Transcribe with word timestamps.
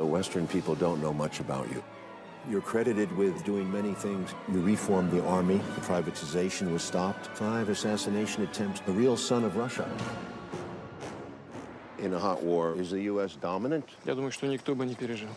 The 0.00 0.06
Western 0.06 0.46
people 0.46 0.74
don't 0.74 1.02
know 1.02 1.12
much 1.12 1.40
about 1.40 1.68
you. 1.68 1.84
You're 2.48 2.62
credited 2.62 3.14
with 3.18 3.44
doing 3.44 3.70
many 3.70 3.92
things. 3.92 4.32
You 4.50 4.62
reformed 4.62 5.10
the 5.10 5.22
army, 5.26 5.60
the 5.74 5.82
privatization 5.82 6.72
was 6.72 6.82
stopped, 6.82 7.26
five 7.36 7.68
assassination 7.68 8.42
attempts, 8.44 8.80
a 8.86 8.92
real 8.92 9.14
son 9.14 9.44
of 9.44 9.56
Russia. 9.56 9.86
In 11.98 12.14
a 12.14 12.18
hot 12.18 12.42
war, 12.42 12.74
is 12.80 12.90
the 12.90 13.02
U.S. 13.12 13.36
dominant? 13.42 13.84
Я 14.06 14.14
думаю, 14.14 14.32
что 14.32 14.46
никто 14.46 14.74
бы 14.74 14.86
не 14.86 14.94
пережил. 14.94 15.28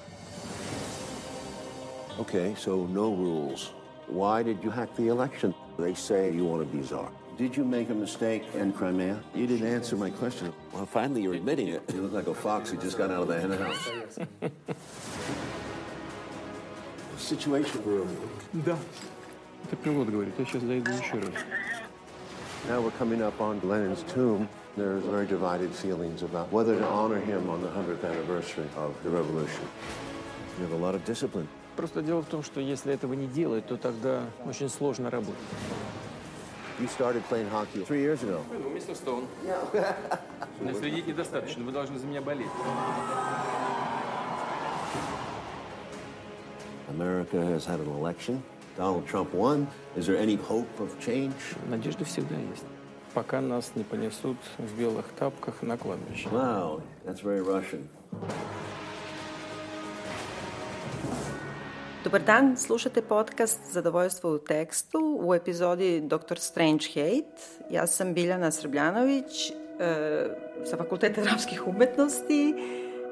Okay, 2.17 2.55
so 2.55 2.85
no 2.85 3.13
rules. 3.13 3.73
Why 4.07 4.43
did 4.43 4.63
you 4.63 4.69
hack 4.69 4.95
the 4.95 5.09
election? 5.09 5.53
They 5.77 5.93
say 5.93 6.31
you 6.31 6.45
want 6.45 6.61
to 6.61 6.77
be 6.77 6.81
czar. 6.87 7.11
Did 7.37 7.57
you 7.57 7.65
make 7.65 7.89
a 7.89 7.95
mistake 7.95 8.43
in 8.53 8.71
Crimea? 8.73 9.19
You 9.33 9.47
didn't 9.47 9.67
answer 9.67 9.95
my 9.95 10.11
question. 10.11 10.53
Well, 10.71 10.85
finally, 10.85 11.23
you're 11.23 11.33
admitting 11.33 11.69
it. 11.69 11.81
You 11.93 12.01
look 12.03 12.13
like 12.13 12.27
a 12.27 12.33
fox 12.33 12.69
who 12.69 12.77
just 12.77 12.95
got 12.97 13.09
out 13.09 13.23
of 13.23 13.27
the 13.27 13.39
hen 13.41 13.51
house. 13.51 13.89
Situation 17.17 17.81
room. 17.85 18.07
Да. 18.53 18.77
Это 19.65 19.75
пилот 19.77 20.09
говорит, 20.09 20.33
я 20.37 20.45
сейчас 20.45 20.61
зайду 20.61 20.91
еще 20.91 21.17
раз. 21.19 21.33
Now 22.67 22.81
we're 22.81 22.91
coming 22.99 23.21
up 23.21 23.39
on 23.41 23.59
Lenin's 23.61 24.03
tomb. 24.13 24.47
There's 24.77 25.03
very 25.03 25.25
divided 25.25 25.71
feelings 25.71 26.21
about 26.23 26.51
whether 26.51 26.77
to 26.77 26.85
honor 26.85 27.19
him 27.19 27.49
on 27.49 27.61
the 27.61 27.69
100th 27.69 28.03
anniversary 28.03 28.67
of 28.77 28.93
the 29.03 29.09
revolution. 29.09 29.67
You 30.59 30.65
have 30.65 30.73
a 30.73 30.77
lot 30.77 30.95
of 30.95 31.03
discipline. 31.05 31.47
Просто 31.75 32.01
дело 32.03 32.21
в 32.21 32.27
том, 32.27 32.43
что 32.43 32.59
если 32.59 32.93
этого 32.93 33.13
не 33.13 33.27
делать, 33.27 33.65
то 33.65 33.77
тогда 33.77 34.25
очень 34.45 34.69
сложно 34.69 35.09
работать. 35.09 35.41
You 36.79 36.87
started 36.87 37.23
playing 37.29 37.49
hockey 37.49 37.83
three 37.85 38.01
years 38.01 38.23
ago. 38.23 38.41
Ну, 38.51 38.69
мистер 38.69 38.95
Стоун. 38.95 39.27
Следить 40.79 41.07
недостаточно, 41.07 41.63
вы 41.63 41.71
должны 41.71 41.99
за 41.99 42.07
меня 42.07 42.21
болеть. 42.21 42.47
America 46.89 47.37
has 47.37 47.65
had 47.65 47.79
an 47.79 47.89
election. 47.89 48.41
Donald 48.75 49.05
Trump 49.07 49.33
won. 49.33 49.67
Is 49.95 50.07
there 50.07 50.17
any 50.17 50.35
hope 50.35 50.67
of 50.79 50.99
change? 50.99 51.33
Надежда 51.69 52.05
всегда 52.05 52.35
есть. 52.35 52.63
Пока 53.13 53.41
нас 53.41 53.71
не 53.75 53.83
понесут 53.83 54.37
в 54.57 54.79
белых 54.79 55.05
тапках 55.17 55.61
на 55.61 55.77
кладбище. 55.77 56.27
Wow, 56.29 56.81
that's 57.05 57.21
very 57.21 57.41
Russian. 57.41 57.87
Dobar 62.08 62.22
dan, 62.22 62.56
slušate 62.56 63.02
podcast 63.02 63.60
Zadovoljstvo 63.72 64.34
u 64.34 64.38
tekstu 64.38 65.18
u 65.20 65.34
epizodi 65.34 66.00
Dr. 66.00 66.38
Strange 66.38 66.84
Hate. 66.94 67.42
Ja 67.70 67.86
sam 67.86 68.14
Biljana 68.14 68.50
Srbljanović 68.50 69.50
e, 69.50 69.54
sa 70.64 70.76
Fakulteta 70.76 71.22
dramskih 71.22 71.66
umetnosti 71.66 72.54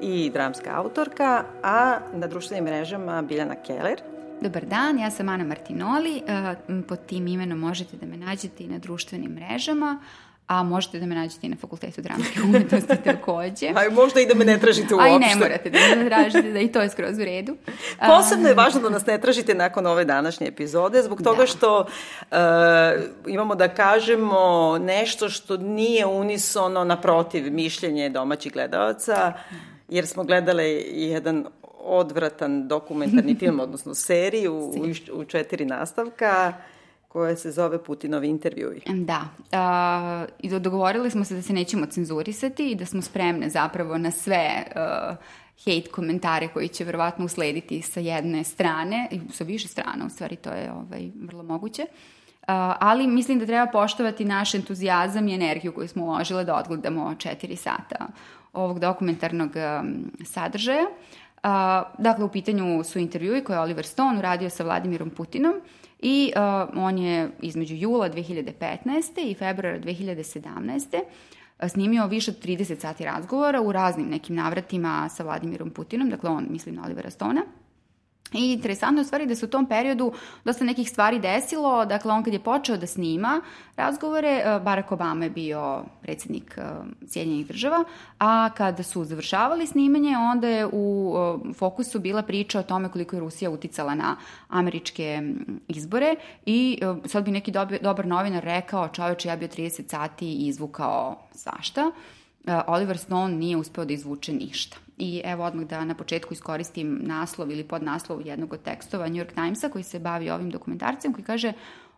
i 0.00 0.30
dramska 0.30 0.70
autorka, 0.74 1.44
a 1.62 1.98
na 2.12 2.26
društvenim 2.26 2.64
mrežama 2.64 3.22
Biljana 3.22 3.54
Keller. 3.66 4.00
Dobar 4.40 4.64
dan, 4.64 4.98
ja 4.98 5.10
sam 5.10 5.28
Ana 5.28 5.44
Martinoli. 5.44 6.22
E, 6.26 6.54
pod 6.88 6.98
tim 7.06 7.26
imenom 7.26 7.58
možete 7.58 7.96
da 7.96 8.06
me 8.06 8.16
nađete 8.16 8.64
i 8.64 8.68
na 8.68 8.78
društvenim 8.78 9.30
mrežama, 9.30 10.00
a 10.46 10.62
možete 10.62 11.00
da 11.00 11.06
me 11.06 11.14
nađete 11.14 11.46
i 11.46 11.50
na 11.50 11.56
fakultetu 11.56 12.02
dramske 12.02 12.42
umetnosti 12.42 12.96
takođe. 13.04 13.68
A 13.68 13.90
možda 13.90 14.20
i 14.20 14.26
da 14.26 14.34
me 14.34 14.44
ne 14.44 14.58
tražite 14.58 14.94
uopšte. 14.94 15.10
A 15.10 15.16
i 15.16 15.18
ne 15.18 15.36
morate 15.36 15.70
da 15.70 15.78
me 15.96 16.08
tražite, 16.08 16.52
da 16.52 16.60
i 16.60 16.72
to 16.72 16.80
je 16.80 16.90
skroz 16.90 17.18
u 17.18 17.24
redu. 17.24 17.56
Posebno 18.16 18.48
je 18.48 18.54
važno 18.54 18.80
da 18.80 18.88
nas 18.88 19.06
ne 19.06 19.20
tražite 19.20 19.54
nakon 19.54 19.86
ove 19.86 20.04
današnje 20.04 20.46
epizode, 20.46 21.02
zbog 21.02 21.22
toga 21.22 21.40
da. 21.40 21.46
što 21.46 21.80
uh, 21.80 22.36
imamo 23.26 23.54
da 23.54 23.68
kažemo 23.68 24.78
nešto 24.78 25.28
što 25.28 25.56
nije 25.56 26.06
unisono 26.06 26.84
naprotiv 26.84 27.52
mišljenje 27.52 28.08
domaćih 28.08 28.52
gledalaca, 28.52 29.32
jer 29.88 30.06
smo 30.06 30.24
gledale 30.24 30.64
jedan 30.92 31.46
odvratan 31.78 32.68
dokumentarni 32.68 33.36
film, 33.38 33.60
odnosno 33.66 33.94
seriju 33.94 34.54
u, 34.54 34.72
u 35.12 35.24
četiri 35.24 35.64
nastavka 35.64 36.52
koja 37.16 37.36
se 37.36 37.50
zove 37.50 37.84
Putinovi 37.84 38.28
intervjui. 38.28 38.80
Da. 38.86 39.20
Uh, 39.38 40.28
I 40.38 40.60
dogovorili 40.60 41.10
smo 41.10 41.24
se 41.24 41.34
da 41.34 41.42
se 41.42 41.52
nećemo 41.52 41.86
cenzurisati 41.86 42.70
i 42.70 42.74
da 42.74 42.86
smo 42.86 43.02
spremne 43.02 43.50
zapravo 43.50 43.98
na 43.98 44.10
sve 44.10 44.64
uh, 44.66 45.16
hate 45.64 45.90
komentare 45.90 46.48
koji 46.48 46.68
će 46.68 46.84
verovatno 46.84 47.24
uslediti 47.24 47.82
sa 47.82 48.00
jedne 48.00 48.44
strane, 48.44 49.08
i 49.10 49.20
sa 49.32 49.44
više 49.44 49.68
strana, 49.68 50.06
u 50.06 50.10
stvari 50.10 50.36
to 50.36 50.50
je 50.50 50.72
ovaj, 50.72 51.10
vrlo 51.22 51.42
moguće. 51.42 51.82
Uh, 51.82 52.48
ali 52.80 53.06
mislim 53.06 53.38
da 53.38 53.46
treba 53.46 53.66
poštovati 53.66 54.24
naš 54.24 54.54
entuzijazam 54.54 55.28
i 55.28 55.34
energiju 55.34 55.74
koju 55.74 55.88
smo 55.88 56.04
uložile 56.04 56.44
da 56.44 56.56
odgledamo 56.56 57.14
četiri 57.14 57.56
sata 57.56 58.06
ovog 58.52 58.78
dokumentarnog 58.78 59.50
um, 59.56 60.12
sadržaja. 60.24 60.84
Uh, 60.84 61.50
dakle, 61.98 62.24
u 62.24 62.28
pitanju 62.28 62.84
su 62.84 62.98
intervjui 62.98 63.44
koje 63.44 63.56
je 63.56 63.60
Oliver 63.60 63.86
Stone 63.86 64.18
uradio 64.18 64.50
sa 64.50 64.64
Vladimirom 64.64 65.10
Putinom 65.10 65.54
i 65.98 66.32
uh, 66.36 66.68
on 66.74 66.98
je 66.98 67.30
između 67.42 67.74
jula 67.74 68.10
2015. 68.10 69.30
i 69.30 69.34
februara 69.34 69.80
2017 69.80 71.02
snimio 71.68 72.06
više 72.06 72.30
od 72.30 72.44
30 72.44 72.80
sati 72.80 73.04
razgovora 73.04 73.60
u 73.60 73.72
raznim 73.72 74.08
nekim 74.08 74.36
navratima 74.36 75.08
sa 75.08 75.22
Vladimirom 75.22 75.70
Putinom, 75.70 76.10
dakle 76.10 76.30
on 76.30 76.46
mislim 76.50 76.74
na 76.74 76.84
Olivera 76.84 77.10
Stona. 77.10 77.42
I 78.32 78.52
interesantno 78.52 79.00
je 79.00 79.02
u 79.02 79.06
stvari 79.06 79.26
da 79.26 79.34
se 79.34 79.44
u 79.44 79.48
tom 79.48 79.66
periodu 79.66 80.12
dosta 80.44 80.64
nekih 80.64 80.90
stvari 80.90 81.18
desilo, 81.18 81.84
dakle 81.84 82.12
on 82.12 82.24
kad 82.24 82.32
je 82.32 82.42
počeo 82.42 82.76
da 82.76 82.86
snima 82.86 83.40
razgovore, 83.76 84.28
e, 84.28 84.60
Barack 84.60 84.92
Obama 84.92 85.24
je 85.24 85.30
bio 85.30 85.84
predsednik 86.02 86.58
e, 86.58 86.62
Sjedinjenih 87.06 87.46
država, 87.46 87.84
a 88.18 88.50
kada 88.56 88.82
su 88.82 89.04
završavali 89.04 89.66
snimanje, 89.66 90.16
onda 90.32 90.48
je 90.48 90.66
u 90.72 91.14
e, 91.16 91.54
fokusu 91.54 91.98
bila 91.98 92.22
priča 92.22 92.60
o 92.60 92.62
tome 92.62 92.88
koliko 92.88 93.16
je 93.16 93.20
Rusija 93.20 93.50
uticala 93.50 93.94
na 93.94 94.16
američke 94.48 95.22
izbore 95.68 96.14
i 96.46 96.80
sad 97.04 97.24
bi 97.24 97.30
neki 97.30 97.50
dobar, 97.50 97.78
dobar 97.82 98.06
novinar 98.06 98.44
rekao, 98.44 98.88
čoveče, 98.88 99.28
ja 99.28 99.36
bio 99.36 99.48
30 99.48 99.90
sati 99.90 100.32
izvukao 100.32 101.16
svašta. 101.34 101.90
Oliver 102.66 102.98
Stone 102.98 103.36
nije 103.36 103.56
uspeo 103.56 103.84
da 103.84 103.92
izvuče 103.92 104.32
ništa. 104.32 104.76
I 104.98 105.22
evo 105.24 105.44
odmah 105.44 105.66
da 105.66 105.84
na 105.84 105.94
početku 105.94 106.34
iskoristim 106.34 106.98
naslov 107.02 107.50
ili 107.50 107.64
podnaslov 107.64 108.26
jednog 108.26 108.52
od 108.52 108.62
tekstova 108.62 109.08
New 109.08 109.24
York 109.24 109.34
Timesa 109.34 109.68
koji 109.68 109.84
se 109.84 109.98
bavi 109.98 110.30
ovim 110.30 110.50
dokumentarcem 110.50 111.12
koji 111.12 111.24
kaže 111.24 111.52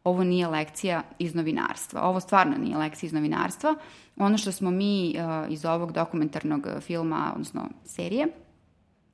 ovo 0.05 0.25
nije 0.25 0.47
lekcija 0.47 1.03
iz 1.19 1.35
novinarstva. 1.35 2.03
Ovo 2.03 2.21
stvarno 2.21 2.57
nije 2.59 2.77
lekcija 2.77 3.09
iz 3.09 3.13
novinarstva. 3.13 3.75
Ono 4.17 4.39
što 4.39 4.53
smo 4.53 4.71
mi 4.71 5.15
uh, 5.17 5.53
iz 5.53 5.65
ovog 5.65 5.93
dokumentarnog 5.93 6.67
filma, 6.81 7.33
odnosno 7.35 7.69
serije, 7.85 8.27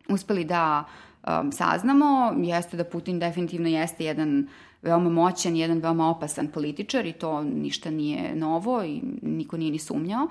uspeli 0.09 0.45
da 0.45 0.84
um, 1.27 1.53
saznamo 1.53 2.34
jeste 2.37 2.77
da 2.77 2.84
Putin 2.84 3.19
definitivno 3.19 3.69
jeste 3.69 4.05
jedan 4.05 4.49
veoma 4.83 5.11
moćan, 5.11 5.56
jedan 5.56 5.78
veoma 5.78 6.11
opasan 6.11 6.49
političar 6.49 7.06
i 7.06 7.12
to 7.12 7.43
ništa 7.43 7.91
nije 7.91 8.37
novo 8.37 8.84
i 8.84 9.01
niko 9.22 9.56
nije 9.56 9.72
ni 9.72 9.78
sumnjao. 9.78 10.28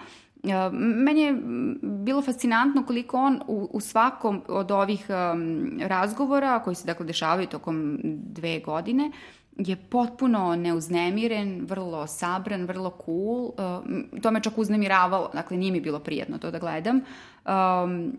Meni 0.71 1.21
je 1.21 1.35
bilo 1.81 2.21
fascinantno 2.21 2.83
koliko 2.85 3.17
on 3.17 3.41
u, 3.47 3.69
u 3.71 3.79
svakom 3.79 4.41
od 4.47 4.71
ovih 4.71 5.05
um, 5.09 5.79
razgovora 5.81 6.59
koji 6.59 6.75
se 6.75 6.87
dakle 6.87 7.05
dešavaju 7.05 7.47
tokom 7.47 7.99
dve 8.03 8.59
godine 8.59 9.11
je 9.57 9.75
potpuno 9.75 10.55
neuznemiren, 10.55 11.65
vrlo 11.65 12.07
sabran, 12.07 12.65
vrlo 12.65 12.97
cool. 13.05 13.43
Uh, 13.45 14.21
to 14.21 14.31
me 14.31 14.41
čak 14.41 14.57
uznemiravalo, 14.57 15.29
dakle 15.33 15.57
nije 15.57 15.71
mi 15.71 15.81
bilo 15.81 15.99
prijetno 15.99 16.37
to 16.37 16.51
da 16.51 16.59
gledam. 16.59 17.01
Um, 17.45 18.13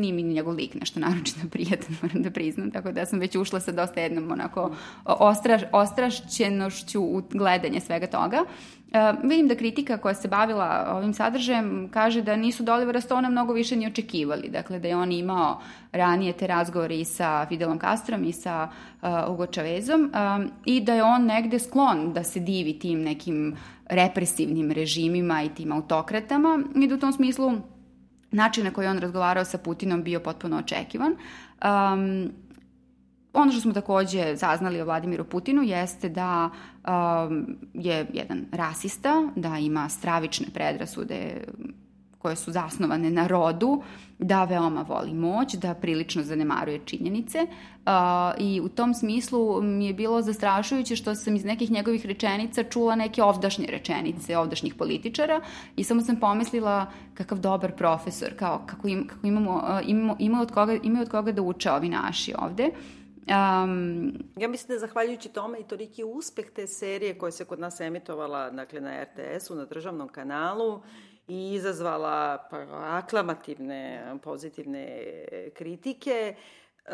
nije 0.00 0.12
mi 0.12 0.22
njegov 0.22 0.54
lik 0.54 0.74
nešto 0.74 1.00
naročito 1.00 1.40
prijatan, 1.52 1.96
moram 2.02 2.22
da 2.22 2.30
priznam, 2.30 2.70
tako 2.70 2.92
da 2.92 3.06
sam 3.06 3.18
već 3.18 3.36
ušla 3.36 3.60
sa 3.60 3.72
dosta 3.72 4.00
jednom 4.00 4.30
onako 4.32 4.74
ostraš, 5.04 5.62
ostrašćenošću 5.72 7.02
u 7.02 7.22
gledanje 7.30 7.80
svega 7.80 8.06
toga. 8.06 8.44
Uh, 8.44 8.79
vidim 9.22 9.48
da 9.48 9.54
kritika 9.54 9.98
koja 9.98 10.14
se 10.14 10.28
bavila 10.28 10.92
ovim 10.96 11.14
sadržajem 11.14 11.88
kaže 11.92 12.22
da 12.22 12.36
nisu 12.36 12.62
do 12.62 12.72
Olivera 12.72 13.00
Stona 13.00 13.30
mnogo 13.30 13.52
više 13.52 13.76
ni 13.76 13.86
očekivali. 13.86 14.48
Dakle, 14.48 14.78
da 14.78 14.88
je 14.88 14.96
on 14.96 15.12
imao 15.12 15.60
ranije 15.92 16.32
te 16.32 16.46
razgovore 16.46 16.96
i 16.96 17.04
sa 17.04 17.46
Fidelom 17.46 17.78
Castrom 17.78 18.24
i 18.24 18.32
sa 18.32 18.68
uh, 19.02 19.08
Hugo 19.26 19.46
Chavezom 19.46 20.00
um, 20.00 20.50
i 20.64 20.80
da 20.80 20.94
je 20.94 21.04
on 21.04 21.26
negde 21.26 21.58
sklon 21.58 22.12
da 22.12 22.24
se 22.24 22.40
divi 22.40 22.78
tim 22.78 23.02
nekim 23.02 23.56
represivnim 23.86 24.72
režimima 24.72 25.42
i 25.42 25.48
tim 25.48 25.72
autokratama 25.72 26.62
i 26.74 26.86
da 26.86 26.94
u 26.94 26.98
tom 26.98 27.12
smislu 27.12 27.52
način 28.30 28.64
na 28.64 28.70
koji 28.70 28.88
on 28.88 28.98
razgovarao 28.98 29.44
sa 29.44 29.58
Putinom 29.58 30.02
bio 30.02 30.20
potpuno 30.20 30.58
očekivan. 30.58 31.16
Um, 31.64 32.32
ono 33.32 33.52
što 33.52 33.60
smo 33.60 33.72
takođe 33.72 34.36
saznali 34.36 34.80
o 34.80 34.84
Vladimiru 34.84 35.24
Putinu 35.24 35.62
jeste 35.62 36.08
da 36.08 36.50
um, 36.50 37.56
je 37.74 38.06
jedan 38.12 38.46
rasista, 38.52 39.28
da 39.36 39.58
ima 39.58 39.88
stravične 39.88 40.46
predrasude 40.54 41.44
koje 42.18 42.36
su 42.36 42.52
zasnovane 42.52 43.10
na 43.10 43.26
rodu, 43.26 43.82
da 44.18 44.44
veoma 44.44 44.84
voli 44.88 45.14
moć, 45.14 45.54
da 45.54 45.74
prilično 45.74 46.22
zanemaruje 46.22 46.80
činjenice 46.84 47.38
uh, 47.42 47.92
i 48.38 48.60
u 48.60 48.68
tom 48.68 48.94
smislu 48.94 49.62
mi 49.62 49.86
je 49.86 49.94
bilo 49.94 50.22
zastrašujuće 50.22 50.96
što 50.96 51.14
sam 51.14 51.36
iz 51.36 51.44
nekih 51.44 51.70
njegovih 51.70 52.06
rečenica 52.06 52.62
čula 52.62 52.94
neke 52.94 53.22
ovdašnje 53.22 53.66
rečenice 53.66 54.38
ovdašnjih 54.38 54.74
političara 54.74 55.40
i 55.76 55.84
samo 55.84 56.02
sam 56.02 56.16
pomislila 56.16 56.86
kakav 57.14 57.38
dobar 57.38 57.72
profesor, 57.72 58.36
kao 58.36 58.62
kako, 58.66 58.88
im, 58.88 59.06
kako 59.06 59.26
imamo, 59.26 59.54
uh, 59.54 59.88
imamo, 59.88 60.16
imamo 60.18 60.42
od 60.42 60.52
koga, 60.52 60.78
imaju 60.82 61.02
od 61.02 61.10
koga 61.10 61.32
da 61.32 61.42
uče 61.42 61.70
ovi 61.70 61.88
naši 61.88 62.34
ovde. 62.38 62.70
Um, 63.20 64.14
ja 64.36 64.48
mislim 64.48 64.68
da 64.68 64.74
je 64.74 64.80
zahvaljujući 64.80 65.28
tome 65.28 65.60
i 65.60 65.64
toliki 65.64 66.04
uspeh 66.04 66.50
te 66.50 66.66
serije 66.66 67.18
koja 67.18 67.32
se 67.32 67.44
kod 67.44 67.60
nas 67.60 67.80
emitovala 67.80 68.50
dakle, 68.50 68.80
na 68.80 69.04
RTS-u, 69.04 69.54
na 69.54 69.64
državnom 69.64 70.08
kanalu 70.08 70.82
i 71.28 71.52
izazvala 71.54 72.48
pa, 72.50 72.66
aklamativne, 72.70 74.12
pozitivne 74.22 75.04
kritike 75.54 76.34
uh, 76.86 76.92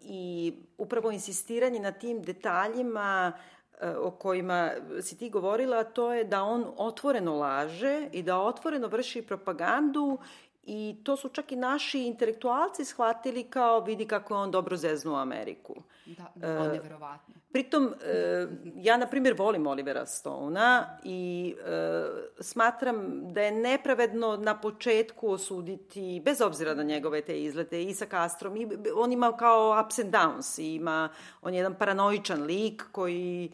i 0.00 0.52
upravo 0.78 1.10
insistiranje 1.10 1.80
na 1.80 1.92
tim 1.92 2.22
detaljima 2.22 3.32
uh, 3.32 3.88
o 4.00 4.10
kojima 4.10 4.70
si 5.00 5.18
ti 5.18 5.30
govorila, 5.30 5.84
to 5.84 6.14
je 6.14 6.24
da 6.24 6.42
on 6.42 6.64
otvoreno 6.76 7.34
laže 7.34 8.08
i 8.12 8.22
da 8.22 8.38
otvoreno 8.38 8.88
vrši 8.88 9.22
propagandu 9.22 10.18
I 10.70 10.96
to 11.02 11.16
su 11.16 11.28
čak 11.28 11.52
i 11.52 11.56
naši 11.56 12.02
intelektualci 12.02 12.84
shvatili 12.84 13.44
kao 13.44 13.80
vidi 13.80 14.06
kako 14.06 14.34
je 14.34 14.38
on 14.38 14.50
dobro 14.50 14.76
zeznuo 14.76 15.16
Ameriku. 15.16 15.74
Da, 16.06 16.32
da 16.34 16.60
on 16.60 16.74
je 16.74 16.80
verovatno. 16.80 17.34
Pritom, 17.52 17.94
e, 18.04 18.46
ja 18.74 18.96
na 18.96 19.06
primjer 19.06 19.34
volim 19.38 19.66
Olivera 19.66 20.06
Stona 20.06 20.98
i 21.04 21.54
e, 21.66 22.04
smatram 22.40 23.22
da 23.32 23.42
je 23.42 23.52
nepravedno 23.52 24.36
na 24.36 24.60
početku 24.60 25.30
osuditi, 25.30 26.22
bez 26.24 26.40
obzira 26.40 26.74
na 26.74 26.82
njegove 26.82 27.20
te 27.20 27.42
izlete, 27.42 27.82
i 27.82 27.94
sa 27.94 28.06
Castrom, 28.06 28.56
i, 28.56 28.68
on 28.96 29.12
ima 29.12 29.36
kao 29.36 29.84
ups 29.84 29.98
and 29.98 30.14
downs, 30.14 30.60
ima, 30.76 31.08
on 31.42 31.54
je 31.54 31.58
jedan 31.58 31.74
paranoičan 31.74 32.42
lik 32.42 32.84
koji 32.92 33.52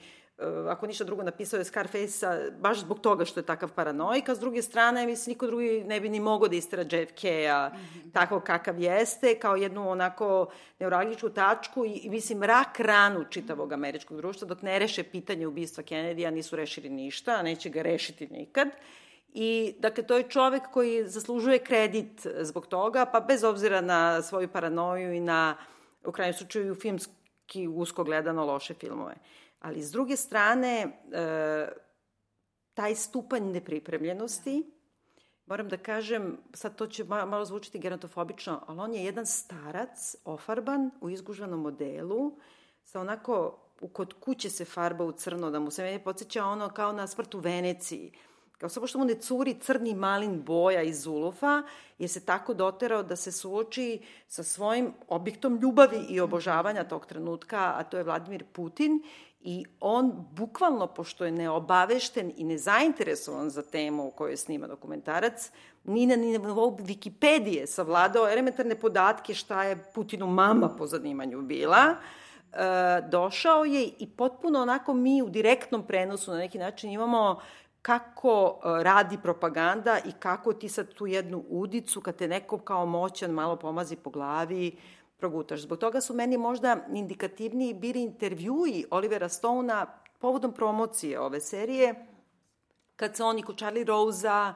ako 0.70 0.86
ništa 0.86 1.04
drugo, 1.04 1.22
napisao 1.22 1.58
je 1.58 1.64
Scarface-a 1.64 2.50
baš 2.58 2.80
zbog 2.80 3.00
toga 3.00 3.24
što 3.24 3.40
je 3.40 3.46
takav 3.46 3.72
paranoik, 3.72 4.28
a 4.28 4.34
s 4.34 4.38
druge 4.38 4.62
strane, 4.62 5.06
mislim, 5.06 5.32
niko 5.32 5.46
drugi 5.46 5.84
ne 5.86 6.00
bi 6.00 6.08
ni 6.08 6.20
mogao 6.20 6.48
da 6.48 6.56
istera 6.56 6.82
JFK-a 6.82 7.68
mm 7.68 7.76
-hmm. 7.76 8.12
tako 8.12 8.40
kakav 8.40 8.80
jeste, 8.80 9.38
kao 9.38 9.56
jednu 9.56 9.90
onako 9.90 10.46
neuralgičku 10.78 11.30
tačku 11.30 11.84
i, 11.84 11.90
i 11.90 12.10
mislim, 12.10 12.42
rak 12.42 12.80
ranu 12.80 13.24
čitavog 13.30 13.72
američkog 13.72 14.16
društva, 14.16 14.48
dok 14.48 14.62
ne 14.62 14.78
reše 14.78 15.02
pitanje 15.02 15.46
ubistva 15.46 15.84
Kennedy-a, 15.84 16.30
nisu 16.30 16.56
rešili 16.56 16.88
ništa, 16.88 17.32
a 17.32 17.42
neće 17.42 17.68
ga 17.68 17.82
rešiti 17.82 18.26
nikad. 18.26 18.68
I, 19.34 19.74
dakle, 19.78 20.06
to 20.06 20.16
je 20.16 20.28
čovek 20.28 20.62
koji 20.72 21.08
zaslužuje 21.08 21.58
kredit 21.58 22.26
zbog 22.40 22.66
toga, 22.66 23.06
pa 23.06 23.20
bez 23.20 23.44
obzira 23.44 23.80
na 23.80 24.22
svoju 24.22 24.48
paranoju 24.48 25.12
i 25.12 25.20
na, 25.20 25.56
u 26.04 26.12
krajnjem 26.12 26.34
slučaju, 26.34 26.74
filmski 26.74 27.68
usko 27.68 28.04
gledano 28.04 28.44
loše 28.44 28.74
filmove. 28.74 29.14
Uh, 29.14 29.43
Ali 29.64 29.82
s 29.82 29.90
druge 29.90 30.16
strane, 30.16 31.00
e, 31.12 31.68
taj 32.74 32.94
stupanj 32.94 33.42
nepripremljenosti, 33.42 34.70
moram 35.46 35.68
da 35.68 35.76
kažem, 35.76 36.38
sad 36.54 36.76
to 36.76 36.86
će 36.86 37.04
malo 37.04 37.44
zvučiti 37.44 37.78
gerontofobično, 37.78 38.64
ali 38.66 38.80
on 38.80 38.94
je 38.94 39.04
jedan 39.04 39.26
starac, 39.26 40.16
ofarban, 40.24 40.90
u 41.00 41.10
izgužvanom 41.10 41.60
modelu, 41.60 42.38
sa 42.82 43.00
onako, 43.00 43.58
kod 43.92 44.12
kuće 44.20 44.50
se 44.50 44.64
farba 44.64 45.04
u 45.04 45.12
crno, 45.12 45.50
da 45.50 45.60
mu 45.60 45.70
se 45.70 45.82
meni 45.82 46.04
podsjeća 46.04 46.44
ono 46.44 46.68
kao 46.68 46.92
na 46.92 47.06
smrt 47.06 47.34
u 47.34 47.38
Veneciji, 47.38 48.12
kao 48.58 48.68
samo 48.68 48.86
što 48.86 48.98
mu 48.98 49.04
ne 49.04 49.14
curi 49.14 49.54
crni 49.60 49.94
malin 49.94 50.42
boja 50.42 50.82
iz 50.82 51.06
ulufa, 51.06 51.62
je 51.98 52.08
se 52.08 52.26
tako 52.26 52.54
doterao 52.54 53.02
da 53.02 53.16
se 53.16 53.32
suoči 53.32 54.02
sa 54.28 54.42
svojim 54.42 54.92
objektom 55.08 55.58
ljubavi 55.62 56.06
i 56.08 56.20
obožavanja 56.20 56.84
tog 56.84 57.06
trenutka, 57.06 57.72
a 57.76 57.84
to 57.84 57.96
je 57.96 58.04
Vladimir 58.04 58.44
Putin, 58.52 59.02
I 59.46 59.64
on 59.80 60.26
bukvalno, 60.32 60.86
pošto 60.86 61.24
je 61.24 61.32
neobavešten 61.32 62.32
i 62.36 62.44
nezainteresovan 62.44 63.50
za 63.50 63.62
temu 63.62 64.08
o 64.08 64.10
kojoj 64.10 64.36
snima 64.36 64.66
dokumentarac, 64.66 65.50
ni 65.84 66.06
na 66.06 66.16
nivou 66.16 66.78
Wikipedije 66.78 67.66
savladao 67.66 68.28
elementarne 68.28 68.74
podatke 68.74 69.34
šta 69.34 69.64
je 69.64 69.84
Putinu 69.94 70.26
mama 70.26 70.68
po 70.78 70.86
zanimanju 70.86 71.42
bila, 71.42 71.84
e, 71.84 72.56
došao 73.10 73.64
je 73.64 73.90
i 73.98 74.08
potpuno 74.16 74.62
onako 74.62 74.94
mi 74.94 75.22
u 75.22 75.28
direktnom 75.28 75.86
prenosu 75.86 76.30
na 76.30 76.38
neki 76.38 76.58
način 76.58 76.90
imamo 76.90 77.40
kako 77.82 78.60
e, 78.64 78.82
radi 78.82 79.18
propaganda 79.22 79.98
i 80.06 80.12
kako 80.12 80.52
ti 80.52 80.68
sad 80.68 80.94
tu 80.94 81.06
jednu 81.06 81.44
udicu, 81.48 82.00
kad 82.00 82.16
te 82.16 82.28
neko 82.28 82.58
kao 82.58 82.86
moćan 82.86 83.30
malo 83.30 83.56
pomazi 83.56 83.96
po 83.96 84.10
glavi, 84.10 84.76
progutaš. 85.24 85.60
Zbog 85.60 85.78
toga 85.78 86.00
su 86.00 86.14
meni 86.14 86.38
možda 86.38 86.86
indikativniji 86.92 87.74
bili 87.74 88.02
intervjui 88.02 88.84
Olivera 88.90 89.28
Stona 89.28 89.86
povodom 90.18 90.52
promocije 90.52 91.20
ove 91.20 91.40
serije, 91.40 91.94
kad 92.96 93.16
se 93.16 93.24
oni 93.24 93.42
kod 93.42 93.56
Charlie 93.56 93.84
Rose-a 93.84 94.54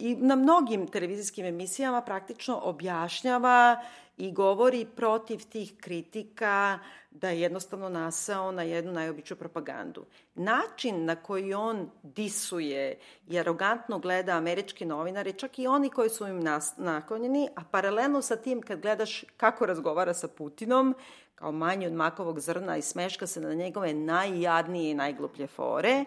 i 0.00 0.16
na 0.16 0.36
mnogim 0.36 0.86
televizijskim 0.86 1.46
emisijama 1.46 2.02
praktično 2.02 2.60
objašnjava 2.62 3.80
i 4.16 4.32
govori 4.32 4.86
protiv 4.96 5.40
tih 5.48 5.72
kritika 5.80 6.78
da 7.10 7.28
je 7.28 7.40
jednostavno 7.40 7.88
nasao 7.88 8.52
na 8.52 8.62
jednu 8.62 8.92
najobiču 8.92 9.36
propagandu. 9.36 10.04
Način 10.34 11.04
na 11.04 11.16
koji 11.16 11.54
on 11.54 11.90
disuje 12.02 12.98
i 13.28 13.38
arogantno 13.38 13.98
gleda 13.98 14.32
američke 14.32 14.86
novinare, 14.86 15.32
čak 15.32 15.58
i 15.58 15.66
oni 15.66 15.90
koji 15.90 16.10
su 16.10 16.26
im 16.26 16.44
naklonjeni, 16.76 17.48
a 17.56 17.60
paralelno 17.70 18.22
sa 18.22 18.36
tim 18.36 18.62
kad 18.62 18.80
gledaš 18.80 19.24
kako 19.36 19.66
razgovara 19.66 20.14
sa 20.14 20.28
Putinom, 20.28 20.94
kao 21.34 21.52
manji 21.52 21.86
od 21.86 21.92
makovog 21.92 22.40
zrna 22.40 22.76
i 22.76 22.82
smeška 22.82 23.26
se 23.26 23.40
na 23.40 23.54
njegove 23.54 23.94
najjadnije 23.94 24.90
i 24.90 24.94
najgluplje 24.94 25.46
fore, 25.46 26.04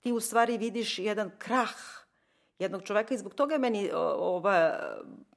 ti 0.00 0.12
u 0.12 0.20
stvari 0.20 0.58
vidiš 0.58 0.98
jedan 0.98 1.30
krah 1.38 2.01
jednog 2.62 2.82
čoveka 2.82 3.14
i 3.14 3.18
zbog 3.18 3.34
toga 3.34 3.54
je 3.54 3.58
meni 3.58 3.90
ova, 4.18 4.78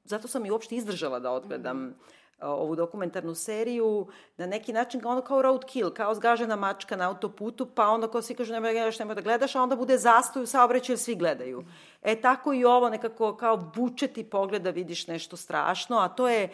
zato 0.04 0.28
sam 0.28 0.46
i 0.46 0.52
uopšte 0.52 0.76
izdržala 0.76 1.20
da 1.20 1.32
odgledam 1.32 1.78
mm 1.78 1.96
ovu 2.42 2.76
dokumentarnu 2.76 3.36
seriju, 3.36 4.08
na 4.38 4.46
neki 4.46 4.74
način 4.74 5.02
ono 5.06 5.22
kao 5.22 5.42
roadkill, 5.42 5.90
kao 5.90 6.16
zgažena 6.16 6.56
mačka 6.56 6.96
na 6.96 7.10
autoputu, 7.10 7.66
pa 7.66 7.88
onda 7.88 8.08
ko 8.08 8.22
svi 8.22 8.36
kažu 8.36 8.54
nema 8.54 8.68
da 8.68 8.74
gledaš, 8.74 9.00
nema 9.00 9.14
da 9.14 9.22
gledaš, 9.22 9.56
a 9.56 9.62
onda 9.62 9.76
bude 9.76 9.98
zastoj 9.98 10.44
u 10.44 10.46
saobraćaju 10.46 10.94
jer 10.94 11.00
svi 11.00 11.16
gledaju. 11.16 11.64
E 12.04 12.22
tako 12.22 12.54
i 12.54 12.66
ovo 12.66 12.90
nekako 12.90 13.38
kao 13.38 13.58
buče 13.58 14.08
ti 14.08 14.24
pogled 14.24 14.62
da 14.62 14.70
vidiš 14.70 15.08
nešto 15.08 15.38
strašno, 15.38 15.98
a 15.98 16.10
to 16.10 16.30
je 16.30 16.50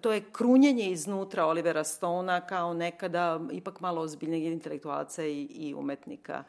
to 0.00 0.12
je 0.12 0.24
krunjenje 0.32 0.90
iznutra 0.90 1.46
Olivera 1.46 1.84
Stona 1.84 2.40
kao 2.40 2.74
nekada 2.74 3.40
ipak 3.52 3.80
malo 3.80 4.00
ozbiljneg 4.00 4.42
intelektualca 4.42 5.24
i, 5.24 5.42
i 5.42 5.74
umetnika. 5.74 6.32
Da, 6.32 6.44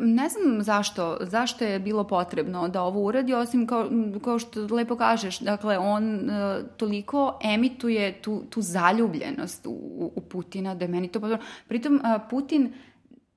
ne 0.00 0.28
znam 0.28 0.62
zašto, 0.62 1.16
zašto 1.20 1.64
je 1.64 1.78
bilo 1.78 2.04
potrebno 2.04 2.68
da 2.68 2.82
ovo 2.82 3.00
uradi, 3.00 3.34
osim 3.34 3.66
kao, 3.66 3.90
kao 4.24 4.38
što 4.38 4.66
lepo 4.74 4.96
kažeš, 4.96 5.38
dakle, 5.38 5.78
on 5.78 6.14
uh, 6.14 6.66
toliko 6.76 7.38
emituje 7.44 8.22
tu, 8.22 8.42
tu 8.50 8.62
zaljubljenost 8.62 9.66
u, 9.66 10.12
u 10.16 10.20
Putina, 10.20 10.74
da 10.74 10.84
je 10.84 10.88
meni 10.88 11.08
to 11.08 11.20
potrebno. 11.20 11.46
Pritom, 11.68 11.94
uh, 11.94 12.22
Putin 12.30 12.72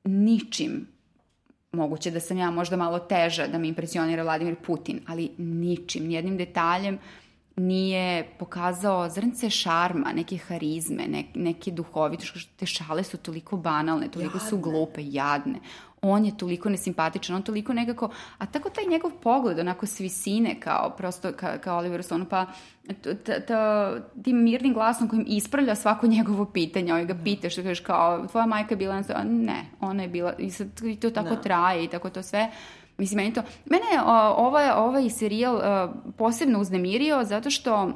ničim 0.04 0.88
moguće 1.72 2.12
da 2.12 2.20
sam 2.20 2.38
ja 2.38 2.52
možda 2.52 2.78
malo 2.78 3.00
teža 3.00 3.48
da 3.48 3.58
me 3.58 3.68
impresionira 3.68 4.24
Vladimir 4.24 4.56
Putin, 4.56 5.00
ali 5.08 5.30
ničim, 5.38 6.08
nijednim 6.08 6.38
detaljem 6.38 7.00
nije 7.56 8.30
pokazao 8.40 9.10
zrnce 9.10 9.50
šarma, 9.50 10.12
neke 10.16 10.38
harizme, 10.38 11.08
ne, 11.08 11.24
neke 11.36 11.72
duhovitosti, 11.72 12.48
te 12.56 12.66
šale 12.66 13.04
su 13.04 13.18
toliko 13.18 13.58
banalne, 13.58 14.12
toliko 14.12 14.38
jadne. 14.38 14.50
su 14.50 14.58
glupe, 14.58 15.02
jadne 15.04 15.60
on 16.02 16.26
je 16.26 16.38
toliko 16.38 16.70
nesimpatičan, 16.70 17.36
on 17.36 17.42
toliko 17.42 17.74
nekako, 17.74 18.10
a 18.38 18.46
tako 18.46 18.70
taj 18.70 18.86
njegov 18.86 19.12
pogled, 19.12 19.60
onako 19.60 19.86
s 19.86 20.00
visine, 20.00 20.60
kao 20.60 20.94
prosto, 20.98 21.32
ka, 21.32 21.58
kao 21.58 21.78
Oliver 21.78 22.04
Stone, 22.04 22.26
pa 22.30 22.46
tim 24.24 24.44
mirnim 24.44 24.74
glasom 24.74 25.10
kojim 25.10 25.26
ispravlja 25.28 25.76
svako 25.76 26.08
njegovo 26.08 26.46
pitanje, 26.46 26.94
ovaj 26.94 27.06
ga 27.06 27.16
pita 27.24 27.50
što 27.50 27.62
kažeš 27.62 27.80
kao, 27.80 28.28
tvoja 28.28 28.46
majka 28.46 28.74
je 28.74 28.78
bila, 28.78 29.04
ne, 29.26 29.66
ona 29.80 30.04
je 30.04 30.10
bila, 30.10 30.34
i 30.38 30.52
sad 30.52 30.68
i 30.84 30.96
to 30.96 31.10
tako 31.10 31.36
da. 31.36 31.42
traje 31.42 31.84
i 31.84 31.88
tako 31.88 32.10
to 32.10 32.24
sve, 32.24 32.52
Mislim, 33.00 33.18
meni 33.18 33.34
to... 33.34 33.42
Mene 33.66 33.86
je 33.94 34.02
ovaj, 34.38 34.70
ovaj 34.70 35.10
serijal 35.10 35.56
uh, 35.56 35.62
posebno 36.18 36.60
uznemirio 36.60 37.24
zato 37.24 37.50
što 37.50 37.84
uh, 37.84 37.94